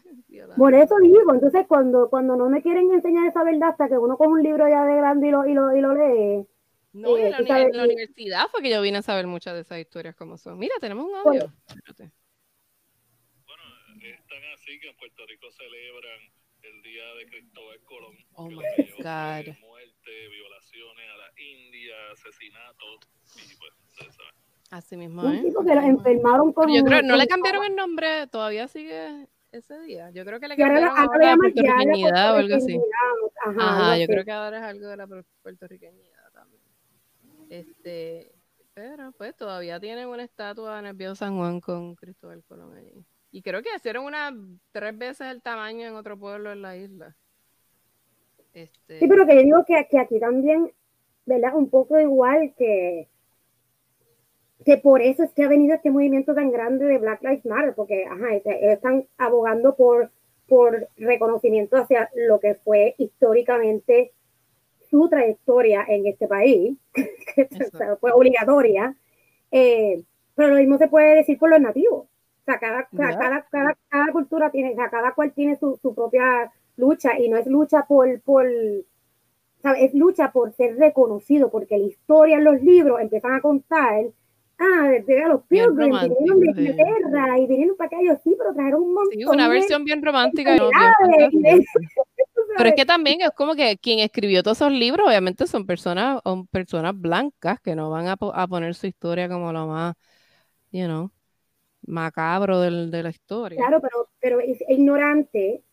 [0.57, 4.17] Por eso digo, entonces cuando, cuando no me quieren enseñar esa verdad hasta que uno
[4.17, 6.47] coge un libro ya de grande y lo, y lo, y lo lee.
[6.93, 9.61] No, eh, en, la, en, la, universidad fue que yo vine a saber muchas de
[9.61, 10.57] esas historias como son.
[10.57, 11.53] Mira, tenemos un audio.
[13.45, 13.63] Bueno,
[14.01, 16.19] están así que en Puerto Rico celebran
[16.63, 18.15] el día de Cristóbal Colón.
[18.33, 19.55] Oh my God.
[19.59, 22.99] Muerte, violaciones a la India, asesinatos.
[23.35, 23.71] Y pues.
[24.69, 25.43] Así mismo, ¿eh?
[25.43, 26.73] que lo enfermaron con.
[26.73, 30.11] Yo creo, no le cambiaron el nombre, todavía sigue ese día.
[30.11, 32.79] Yo creo que le cambiaron ahora la puertorriqueñidad o algo así.
[33.45, 35.07] Ajá, yo creo que ahora es algo de la
[35.41, 36.61] puertorriqueñidad también.
[37.49, 38.33] Este,
[38.73, 43.05] pero pues todavía tienen una estatua en el San Juan con Cristóbal Colón allí.
[43.31, 44.35] Y creo que hicieron una
[44.71, 47.15] tres veces el tamaño en otro pueblo en la isla.
[48.53, 48.99] Este...
[48.99, 50.71] Sí, pero que yo digo que, aquí también,
[51.25, 51.55] ¿verdad?
[51.55, 53.07] Un poco igual que,
[54.65, 57.73] que por eso es que ha venido este movimiento tan grande de Black Lives Matter,
[57.73, 60.11] porque ajá, están abogando por,
[60.47, 64.11] por reconocimiento hacia lo que fue históricamente
[64.89, 67.47] su trayectoria en este país, que
[68.01, 68.93] fue obligatoria,
[69.51, 70.03] eh,
[70.35, 72.10] pero lo mismo se puede decir por los nativos.
[72.41, 75.93] O sea, cada, cada, cada, cada, cultura tiene, o sea, cada cual tiene su, su,
[75.93, 78.47] propia lucha y no es lucha por, por
[79.61, 79.83] ¿sabes?
[79.83, 84.05] es lucha por ser reconocido, porque la historia en los libros empiezan a contar,
[84.57, 88.93] ah, desde los Pilgrims, vinieron de Inglaterra y vinieron para acá, sí, pero trajeron un
[88.95, 89.13] montón.
[89.13, 90.57] Sí, una versión bien romántica.
[92.57, 96.21] pero es que también es como que quien escribió todos esos libros, obviamente son personas,
[96.23, 99.93] son personas blancas que no van a, a poner su historia como lo más,
[100.71, 101.11] you know
[101.85, 103.57] macabro del, de la historia.
[103.57, 105.63] Claro, pero, pero es ignorante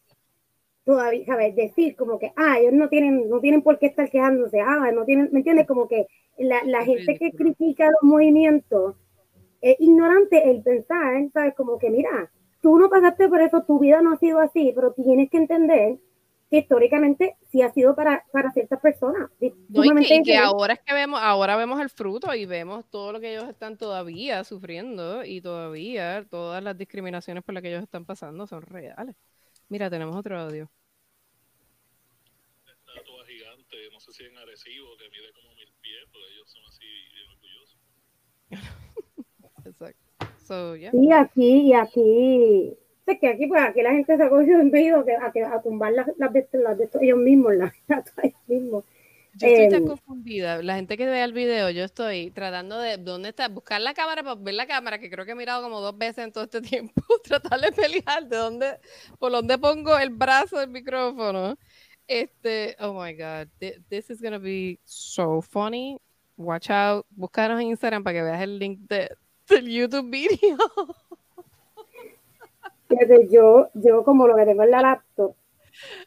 [0.85, 1.55] todavía, ¿sabes?
[1.55, 5.05] Decir como que, ah, ellos no tienen, no tienen por qué estar quejándose, ah, no
[5.05, 5.67] tienen, ¿me entiendes?
[5.67, 6.07] Como que
[6.39, 8.97] la, la gente que critica los movimientos
[9.61, 11.55] es ignorante el pensar, ¿sabes?
[11.55, 12.31] Como que, mira,
[12.63, 15.99] tú no pasaste por eso, tu vida no ha sido así, pero tienes que entender
[16.51, 19.31] que históricamente sí ha sido para, para ciertas personas.
[19.41, 19.53] y,
[20.25, 23.49] que, ahora es que vemos, ahora vemos el fruto y vemos todo lo que ellos
[23.49, 28.63] están todavía sufriendo y todavía todas las discriminaciones por las que ellos están pasando son
[28.63, 29.15] reales.
[29.69, 30.71] Mira, tenemos otro audio.
[32.67, 36.63] Estatua gigante, no sé si en Arecibo, que mide como mil pies, porque ellos son
[36.67, 37.79] así bien orgullosos.
[39.67, 40.09] Exacto.
[40.47, 40.91] So, yeah.
[40.93, 42.79] Sí, aquí, y aquí,
[43.13, 45.61] es que aquí, pues aquí la gente se ha cogido en que, a, que, a
[45.63, 47.73] tumbar las, las, de, las de ellos mismos, las
[48.23, 48.85] ellos mismos.
[49.35, 50.63] Yo estoy Eh, tan confundida.
[50.63, 54.23] La gente que vea el video, yo estoy tratando de dónde está, buscar la cámara
[54.23, 56.61] para ver la cámara, que creo que he mirado como dos veces en todo este
[56.63, 58.79] tiempo, tratar de pelear de dónde,
[59.19, 61.57] por dónde pongo el brazo del micrófono.
[62.07, 65.99] Este, oh my God, thi- this is gonna be so funny.
[66.37, 69.11] Watch out, búscanos en Instagram para que veas el link de,
[69.49, 70.57] del YouTube video.
[73.31, 75.35] Yo, yo como lo que tengo en la laptop,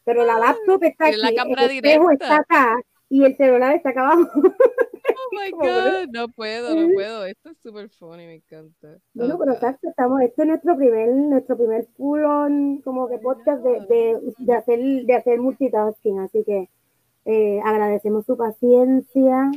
[0.03, 3.89] pero la laptop está aquí, la cámara el espejo está acá y el celular está
[3.89, 4.29] acá abajo.
[5.03, 5.51] Oh my.
[5.51, 7.25] God, no puedo, no puedo.
[7.25, 8.99] Esto es súper funny, me encanta.
[9.13, 13.63] Bueno, pero exacto, estamos, este es nuestro primer, nuestro primer full on como que podcast
[13.63, 16.69] de, de, de hacer, de hacer multitasking, así que
[17.25, 19.51] eh, agradecemos su paciencia.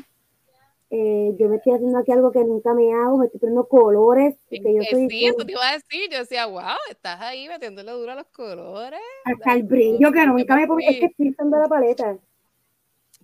[0.91, 4.37] Eh, yo me estoy haciendo aquí algo que nunca me hago, me estoy poniendo colores,
[4.49, 6.09] porque yo Eh, soy sí, eso te iba a decir.
[6.11, 9.01] Yo decía, wow, estás ahí metiéndole duro a los colores.
[9.24, 12.18] hasta el brillo que Yo nunca me pongo, es que estoy usando la paleta.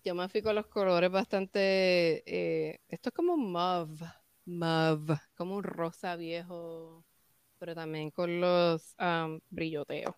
[0.05, 2.23] Yo me fui con los colores bastante.
[2.27, 4.07] eh, esto es como mauve,
[4.47, 7.05] mauve, como un rosa viejo,
[7.59, 10.15] pero también con los am, brilloteos.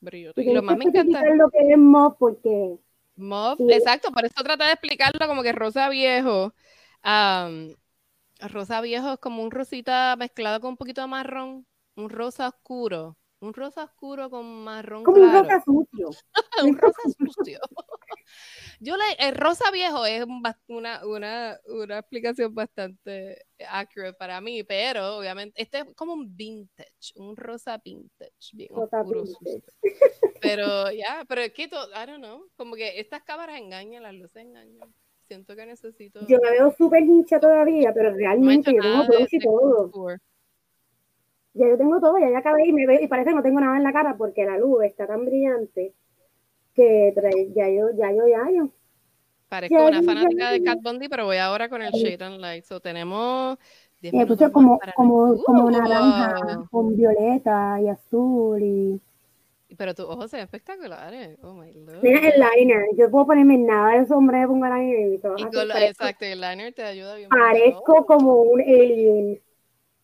[0.00, 0.46] brilloteos.
[0.46, 1.22] Y lo más me encanta.
[1.34, 2.78] lo que es mob porque
[3.16, 3.74] Mauve, Sí.
[3.74, 6.54] exacto, por eso trata de explicarlo como que rosa viejo.
[7.02, 7.74] Am,
[8.40, 13.16] rosa viejo es como un rosita mezclado con un poquito de marrón, un rosa oscuro,
[13.40, 16.10] un rosa oscuro con marrón como un rosa sucio.
[16.64, 17.60] un rosa sucio.
[18.80, 20.24] Yo le, el rosa viejo es
[20.66, 27.12] una, una, una explicación bastante accurate para mí, pero obviamente este es como un vintage,
[27.16, 29.62] un rosa vintage, bien Rosa oscuro, vintage.
[30.40, 34.14] Pero ya, pero es que, to- I don't know, como que estas cámaras engañan, las
[34.14, 34.92] luces engañan.
[35.32, 36.20] Siento que necesito...
[36.28, 39.38] Yo me veo súper hincha todavía, pero no he hecho realmente yo tengo blush y
[39.40, 39.90] todo.
[41.54, 43.60] Ya yo tengo todo, ya, ya acabé y me veo, y parece que no tengo
[43.60, 45.94] nada en la cara porque la luz está tan brillante
[46.74, 48.68] que trae- ya yo, ya yo, ya yo.
[49.48, 50.62] Parezco Ya, una ya, fanática de.
[50.64, 52.64] Cat Bondi, pero voy ahora con el Shade and Light.
[52.64, 53.56] So tenemos
[54.02, 59.00] 10 Me puse como, como, como naranja, con violeta y azul y...
[59.76, 61.38] Pero tus ojos se ven espectaculares.
[61.42, 62.02] Oh my lord.
[62.02, 65.34] Mira el liner, yo puedo ponerme nada de sombra, pongo liner y todo.
[65.38, 67.28] Y con parezco, exacto, el liner te ayuda bien.
[67.28, 69.40] parezco como un alien.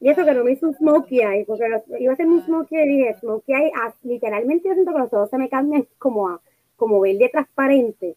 [0.01, 1.65] Y eso que no me hizo un smokey eye, porque
[1.99, 4.99] iba a hacer un smokey eye y dije, smokey eye, ah, literalmente yo siento que
[4.99, 6.41] los ojos se me cambian como a,
[6.77, 8.17] como verde transparente.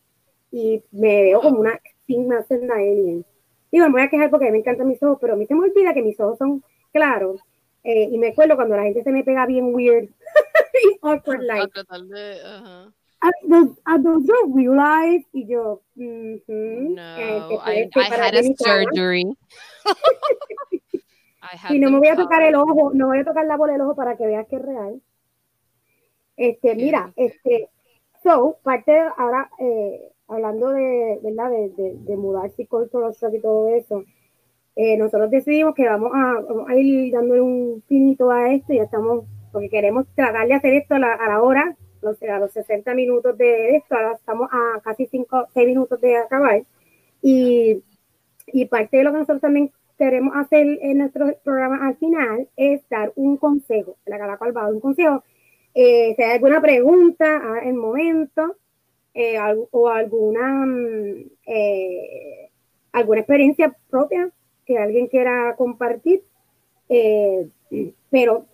[0.52, 1.80] Y me veo como una
[2.16, 3.26] en la alien.
[3.72, 5.46] Digo, me voy a quejar porque a mí me encantan mis ojos, pero a mí
[5.46, 7.40] se me olvida que mis ojos son claros.
[7.84, 10.10] Eh, y me acuerdo cuando la gente se me pega bien weird.
[10.84, 11.68] y awkward A like.
[11.74, 12.42] tratar de.
[12.42, 12.94] Ajá.
[13.24, 15.24] "Are those, are those your real eyes?
[15.34, 16.96] Y yo, mhm.
[16.96, 19.38] No, Eh, que I, had a surgery.
[21.70, 23.82] Y no me voy a tocar el ojo, no voy a tocar la bola del
[23.82, 25.02] ojo para que veas que es real.
[26.38, 27.70] Este, mira, este,
[28.24, 31.50] so, parte de- ahora, eh, hablando de, ¿verdad?
[31.52, 34.04] De, de, de mudarse y cultural shock y todo eso,
[34.76, 38.78] eh, nosotros decidimos que vamos a, vamos a ir dándole un finito a esto y
[38.78, 43.38] ya estamos, porque queremos tratar de hacer esto a la, hora, a los 60 minutos
[43.38, 46.64] de esto, ahora estamos a casi 5, 6 minutos de acabar.
[47.22, 47.84] Y,
[48.70, 53.14] parte de lo que nosotros también queremos hacer en nuestro programa al final es dar
[53.16, 55.24] un consejo, la cada cual va a dar un consejo.
[55.74, 58.58] Eh, si hay alguna pregunta en el momento
[59.14, 59.38] eh,
[59.72, 62.50] o alguna, mm, eh,
[62.94, 64.32] alguna experiencia propia
[64.66, 66.24] que alguien quiera compartir,
[66.88, 67.50] eh,
[68.10, 68.46] pero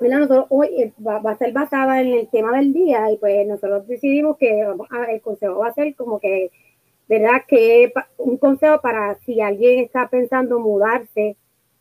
[0.00, 0.18] ¿verdad?
[0.20, 3.46] nosotros hoy eh, va, va a ser basada en el tema del día y pues
[3.46, 6.50] nosotros decidimos que vamos a- el consejo va a ser como que
[7.08, 7.42] ¿verdad?
[7.48, 11.36] Que un consejo para si alguien está pensando mudarse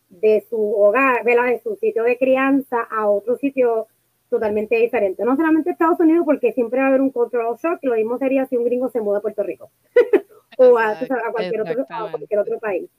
[0.10, 1.48] de su hogar, ¿verdad?
[1.48, 3.88] De su sitio de crianza a otro sitio
[4.30, 5.26] totalmente diferente.
[5.26, 8.46] No solamente Estados Unidos, porque siempre va a haber un cultural shock, lo mismo sería
[8.46, 9.70] si un gringo se muda a Puerto Rico
[10.58, 12.90] o a, tú sabes, a cualquier, otro, a cualquier otro país.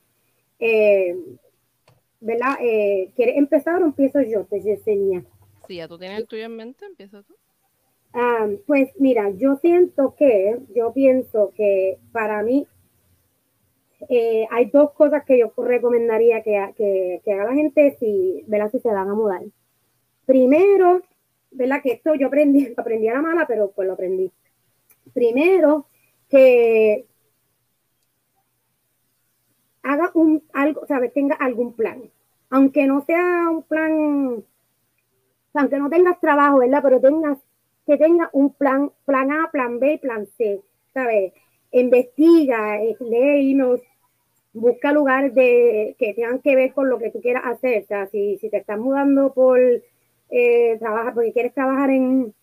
[0.59, 1.15] Eh,
[2.21, 2.57] ¿Verdad?
[2.61, 5.23] Eh, ¿Quieres empezar o empiezo yo, te Yesenia?
[5.67, 7.35] Si ya tú tienes el tuyo en mente, empieza tú.
[8.13, 12.67] Ah, pues mira, yo siento que, yo pienso que para mí
[14.09, 18.71] eh, hay dos cosas que yo recomendaría que, que, que haga la gente si, ¿verdad?
[18.71, 19.43] si se van a mudar.
[20.25, 21.01] Primero,
[21.51, 21.81] ¿verdad?
[21.81, 24.31] Que esto yo aprendí, aprendí a la mala, pero pues lo aprendí.
[25.13, 25.87] Primero,
[26.29, 27.05] que
[29.83, 31.13] haga un algo, ¿sabes?
[31.13, 32.03] Tenga algún plan.
[32.49, 34.43] Aunque no sea un plan,
[35.53, 36.81] aunque no tengas trabajo, ¿verdad?
[36.83, 37.37] Pero tengas
[37.85, 40.61] que tenga un plan, plan A, plan B y plan C,
[40.93, 41.33] ¿sabes?
[41.71, 43.81] Investiga, eh, lee emails,
[44.53, 47.85] busca lugares que tengan que ver con lo que tú quieras hacer.
[47.89, 49.59] O si, si te estás mudando por
[50.29, 52.33] eh, trabajar, porque quieres trabajar en,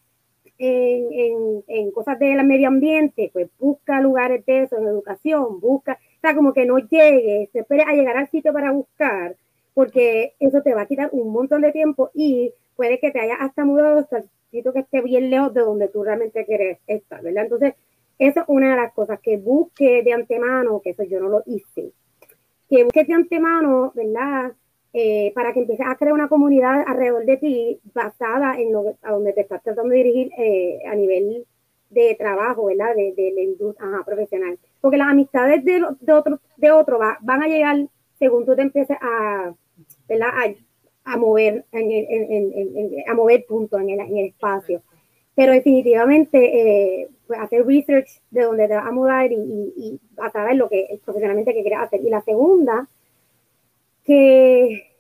[0.59, 5.99] en, en, cosas del medio ambiente, pues busca lugares de eso, en educación, busca,
[6.35, 9.37] como que no llegues, te esperes a llegar al sitio para buscar,
[9.75, 13.37] porque eso te va a quitar un montón de tiempo y puede que te haya
[13.37, 17.23] hasta mudado hasta el sitio que esté bien lejos de donde tú realmente quieres estar,
[17.23, 17.45] ¿verdad?
[17.45, 17.75] Entonces,
[18.19, 21.43] eso es una de las cosas que busque de antemano, que eso yo no lo
[21.47, 21.93] hice,
[22.69, 24.53] que busque de antemano, ¿verdad?
[24.93, 29.13] Eh, para que empieces a crear una comunidad alrededor de ti basada en lo a
[29.13, 31.45] donde te estás tratando de dirigir eh, a nivel
[31.91, 32.95] de trabajo, ¿verdad?
[32.95, 34.59] De, de la industria profesional.
[34.81, 38.97] Porque las amistades de, de otro, de otro van a llegar según tú te empieces
[39.01, 39.55] a,
[40.09, 40.31] ¿verdad?
[41.05, 44.83] a, mover en a mover puntos en el, en el espacio.
[45.35, 46.39] Pero definitivamente
[47.03, 50.57] eh, pues hacer research de donde te vas a mudar y, y, y a saber
[50.57, 52.01] lo que profesionalmente que quieres hacer.
[52.01, 52.89] Y la segunda,
[54.05, 54.93] que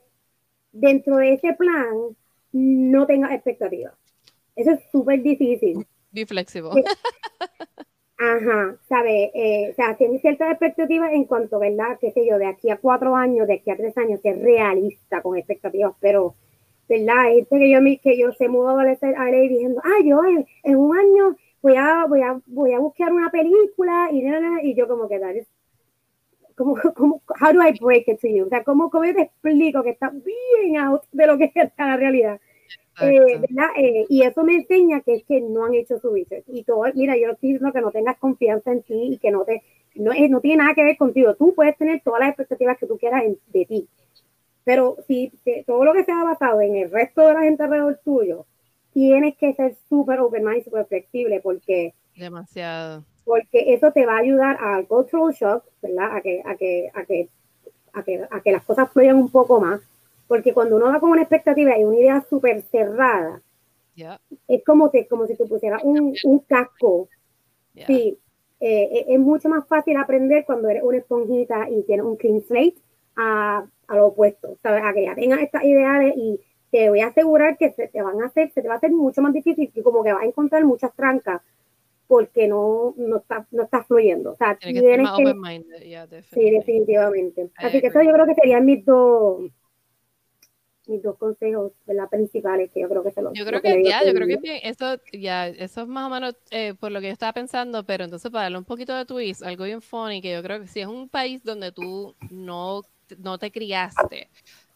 [0.72, 2.16] dentro de ese plan
[2.52, 3.94] no tengas expectativas.
[4.54, 5.86] Eso es súper difícil.
[6.16, 6.70] Be flexible.
[8.18, 9.30] Ajá, ¿sabes?
[9.34, 11.98] Eh, o sea, tiene ciertas expectativas en cuanto, ¿verdad?
[12.00, 15.20] Qué sé yo, de aquí a cuatro años, de aquí a tres años, ser realista
[15.20, 16.34] con expectativas, pero,
[16.88, 17.36] ¿verdad?
[17.36, 20.96] Este que yo, que yo se mudó a la ley diciendo, ah, yo en, un
[20.96, 24.24] año voy a, voy a, voy a buscar una película y,
[24.70, 25.46] y yo como que, tal,
[26.56, 28.46] ¿cómo, cómo, how do I break it to you?
[28.46, 31.70] O sea, ¿cómo, cómo yo te explico que está bien out de lo que es
[31.76, 32.40] la realidad?
[33.00, 33.42] Eh,
[33.76, 36.44] eh, y eso me enseña que es que no han hecho su research.
[36.48, 39.44] Y todo, mira, yo estoy diciendo que no tengas confianza en ti y que no
[39.44, 39.62] te,
[39.94, 41.34] no, no tiene nada que ver contigo.
[41.34, 43.88] Tú puedes tener todas las expectativas que tú quieras de ti.
[44.64, 45.30] Pero si,
[45.66, 48.46] todo lo que se ha basado en el resto de la gente alrededor tuyo,
[48.92, 51.94] tienes que ser súper open mind, súper flexible, porque.
[52.16, 53.04] Demasiado.
[53.24, 56.16] Porque eso te va a ayudar al cultural shock, ¿verdad?
[56.16, 57.28] A que, a que, a que,
[57.92, 59.80] a que, a que las cosas fluyan un poco más
[60.26, 63.42] porque cuando uno va con una expectativa y una idea súper cerrada,
[64.48, 67.08] es como, te, como si tú pusieras un, un casco.
[67.86, 68.18] Sí,
[68.58, 72.40] eh, eh, es mucho más fácil aprender cuando eres una esponjita y tienes un clean
[72.40, 72.76] slate
[73.16, 74.82] a, a lo opuesto, ¿sabes?
[74.84, 78.20] A que ya tengas estas ideales y te voy a asegurar que se te van
[78.22, 80.26] a hacer, se te va a hacer mucho más difícil y como que vas a
[80.26, 81.42] encontrar muchas trancas
[82.06, 84.32] porque no, no, está, no está fluyendo.
[84.32, 87.50] O sea, tienes que, sí, definitivamente.
[87.56, 89.50] Así que eso yo creo que serían mis dos
[90.86, 92.08] mis dos consejos ¿verdad?
[92.08, 94.60] principales que yo creo que se los Yo creo que, ya, yo creo que bien,
[94.62, 98.04] eso, ya, eso es más o menos eh, por lo que yo estaba pensando, pero
[98.04, 100.80] entonces para darle un poquito de twist, algo bien funny, que yo creo que si
[100.80, 102.82] es un país donde tú no,
[103.18, 104.28] no te criaste,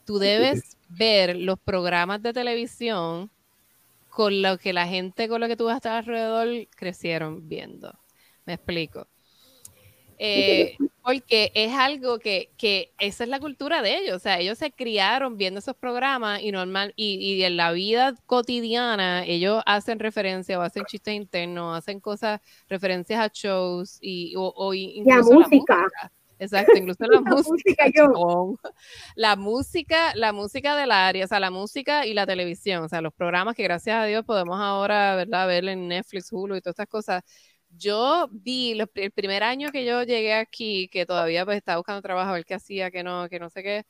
[0.05, 3.31] tú debes ver los programas de televisión
[4.09, 7.97] con lo que la gente con lo que tú vas a estar alrededor crecieron viendo.
[8.45, 9.07] Me explico.
[10.19, 14.59] Eh, porque es algo que, que, esa es la cultura de ellos, o sea, ellos
[14.59, 19.99] se criaron viendo esos programas y normal, y, y en la vida cotidiana ellos hacen
[19.99, 25.39] referencia o hacen chistes internos, hacen cosas, referencias a shows y, o, o incluso la
[25.39, 25.87] música.
[26.41, 27.85] Exacto, incluso la, música.
[29.15, 33.03] La música, la música del área, o sea, la música y la televisión, o sea,
[33.03, 36.73] los programas que gracias a Dios podemos ahora, ¿verdad?, ver en Netflix, Hulu y todas
[36.73, 37.23] estas cosas
[37.71, 42.31] yo vi el primer año que yo llegué aquí, que todavía pues estaba buscando trabajo,
[42.31, 43.85] a ver qué hacía, que no, que no sé qué,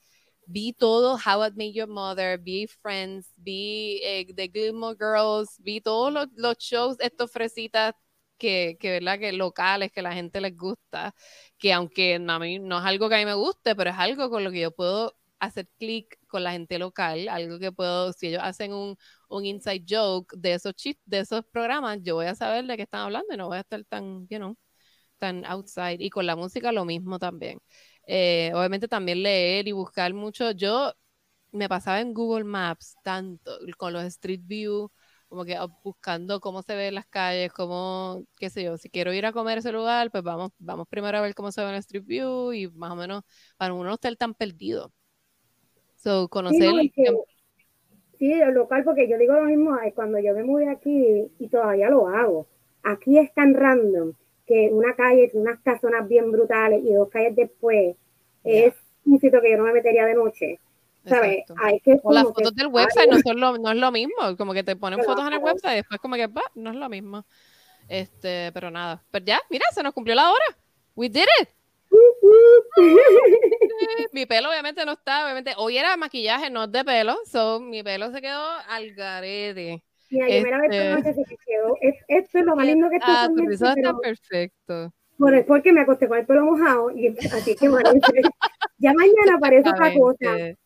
[0.46, 5.80] vi todo How I Met Your Mother, vi Friends, vi eh, The Gilmore Girls, vi
[5.80, 7.94] todos los, shows, estos fresitas
[8.38, 9.18] que, que, ¿verdad?
[9.18, 11.14] que locales, que la gente les gusta,
[11.58, 14.30] que aunque a mí no es algo que a mí me guste, pero es algo
[14.30, 18.28] con lo que yo puedo hacer clic con la gente local, algo que puedo, si
[18.28, 18.96] ellos hacen un,
[19.30, 22.82] un inside joke de esos chistes, de esos programas, yo voy a saber de qué
[22.82, 24.56] están hablando y no voy a estar tan, you know,
[25.18, 25.98] tan outside.
[26.00, 27.60] Y con la música lo mismo también.
[28.06, 30.50] Eh, obviamente también leer y buscar mucho.
[30.52, 30.92] Yo
[31.52, 34.90] me pasaba en Google Maps tanto con los Street View,
[35.28, 39.26] como que buscando cómo se ven las calles, cómo, qué sé yo, si quiero ir
[39.26, 42.04] a comer ese lugar, pues vamos, vamos primero a ver cómo se ve en Street
[42.04, 43.22] View y más o menos
[43.56, 44.92] para uno no estar tan perdido.
[45.96, 47.02] So, conocer Sí,
[48.20, 52.08] el local, porque yo digo lo mismo cuando yo me mudé aquí y todavía lo
[52.08, 52.46] hago.
[52.82, 54.12] Aquí es tan random
[54.46, 57.96] que una calle, unas casonas bien brutales y dos calles después
[58.44, 60.58] es un sitio que yo no me metería de noche.
[61.06, 61.44] ¿Sabes?
[61.62, 64.52] Hay que o las fotos del website no, son lo, no es lo mismo, como
[64.52, 67.24] que te ponen fotos en el website y después como que no es lo mismo.
[67.88, 69.02] Este, pero nada.
[69.10, 70.44] Pero ya, mira, se nos cumplió la hora.
[70.94, 71.48] We did it.
[74.12, 78.10] Mi pelo obviamente no está, obviamente, hoy era maquillaje, no de pelo, so mi pelo
[78.12, 79.82] se quedó al garete.
[80.10, 80.58] Mira, yo me la
[80.96, 81.74] noche, se quedó.
[82.08, 83.24] esto es lo más lindo que está.
[83.24, 84.92] Ah, tu está perfecto.
[85.18, 87.90] Por, porque me acosté con el pelo mojado, y así que bueno,
[88.78, 90.56] ya mañana aparece otra cosa.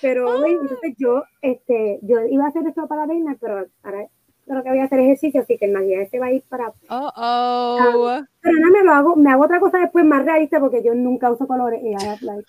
[0.00, 4.08] Pero hoy, entonces yo, este, yo iba a hacer esto para la pero ahora
[4.54, 6.72] lo que voy a hacer ejercicio, así que el maquillaje se va a ir para.
[6.88, 8.20] Oh, oh.
[8.40, 11.30] pero no me lo hago, me hago otra cosa después más realista porque yo nunca
[11.30, 11.80] uso colores.
[11.82, 12.46] Y I have like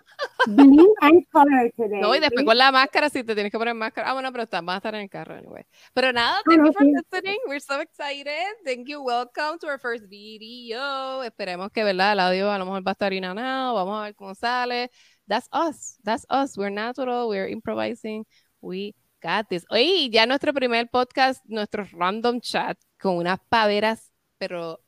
[1.02, 2.02] and color today.
[2.02, 4.10] No, y después con la máscara, si te tienes que poner máscara.
[4.10, 5.64] Ah, bueno, pero está, vas a estar en el carro anyway.
[5.94, 7.38] Pero nada, thank you for listening.
[7.48, 8.46] We're so excited.
[8.64, 9.02] Thank you.
[9.02, 11.24] Welcome to our first video.
[11.24, 12.14] Esperemos que, ¿verdad?
[12.14, 13.76] El audio a lo mejor va a estar inanado.
[13.76, 14.90] Vamos a ver cómo sale.
[15.28, 16.00] That's us.
[16.04, 16.58] That's us.
[16.58, 17.30] We're natural.
[17.30, 18.26] We're improvising.
[18.62, 19.66] We Catis.
[19.70, 24.82] Oye, ya nuestro primer podcast, nuestro random chat con unas paveras, pero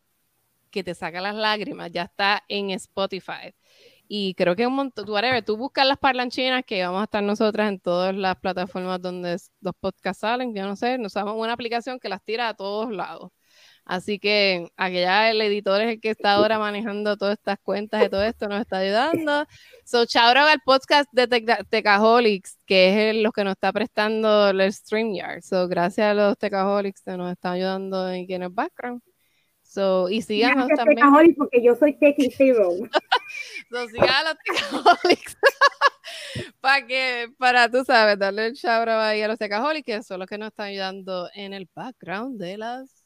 [0.72, 3.54] que te saca las lágrimas, ya está en Spotify.
[4.08, 7.70] Y creo que un montón, whatever, tú buscas las parlanchinas que vamos a estar nosotras
[7.70, 12.00] en todas las plataformas donde los podcasts salen, yo no sé, nos damos una aplicación
[12.00, 13.32] que las tira a todos lados.
[13.86, 18.10] Así que aquella el editor es el que está ahora manejando todas estas cuentas y
[18.10, 19.46] todo esto, nos está ayudando.
[19.86, 21.28] So, chao al podcast de
[21.70, 25.42] Tecaholics, que es lo que nos está prestando el StreamYard.
[25.42, 29.02] So, gracias a los Tecaholics que nos están ayudando en el background.
[29.64, 30.98] So, y síganos gracias también.
[30.98, 32.70] Tecaholics porque yo soy Techie Zero.
[33.72, 35.38] so, sigan a los Tecaholics.
[36.62, 40.28] para que, para tú sabes, darle el shout ahí a los Tecaholics, que son los
[40.28, 43.01] que nos están ayudando en el background de las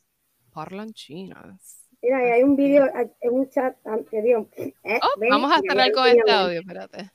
[0.56, 1.82] parlanchinas.
[2.02, 2.90] Mira, hay un vídeo
[3.22, 4.48] en un chat anterior.
[4.56, 7.12] Eh, oh, vamos a estar con este audio, espérate.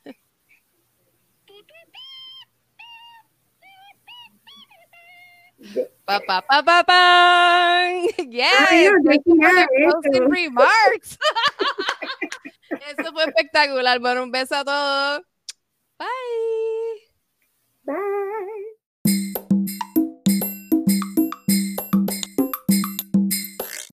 [6.05, 7.91] Pa, pa, pa, pa, pa.
[8.28, 11.18] Yes, no, remarks.
[12.70, 13.99] Eso fue espectacular.
[14.01, 15.22] Bueno, un beso a todos.
[15.99, 16.07] Bye.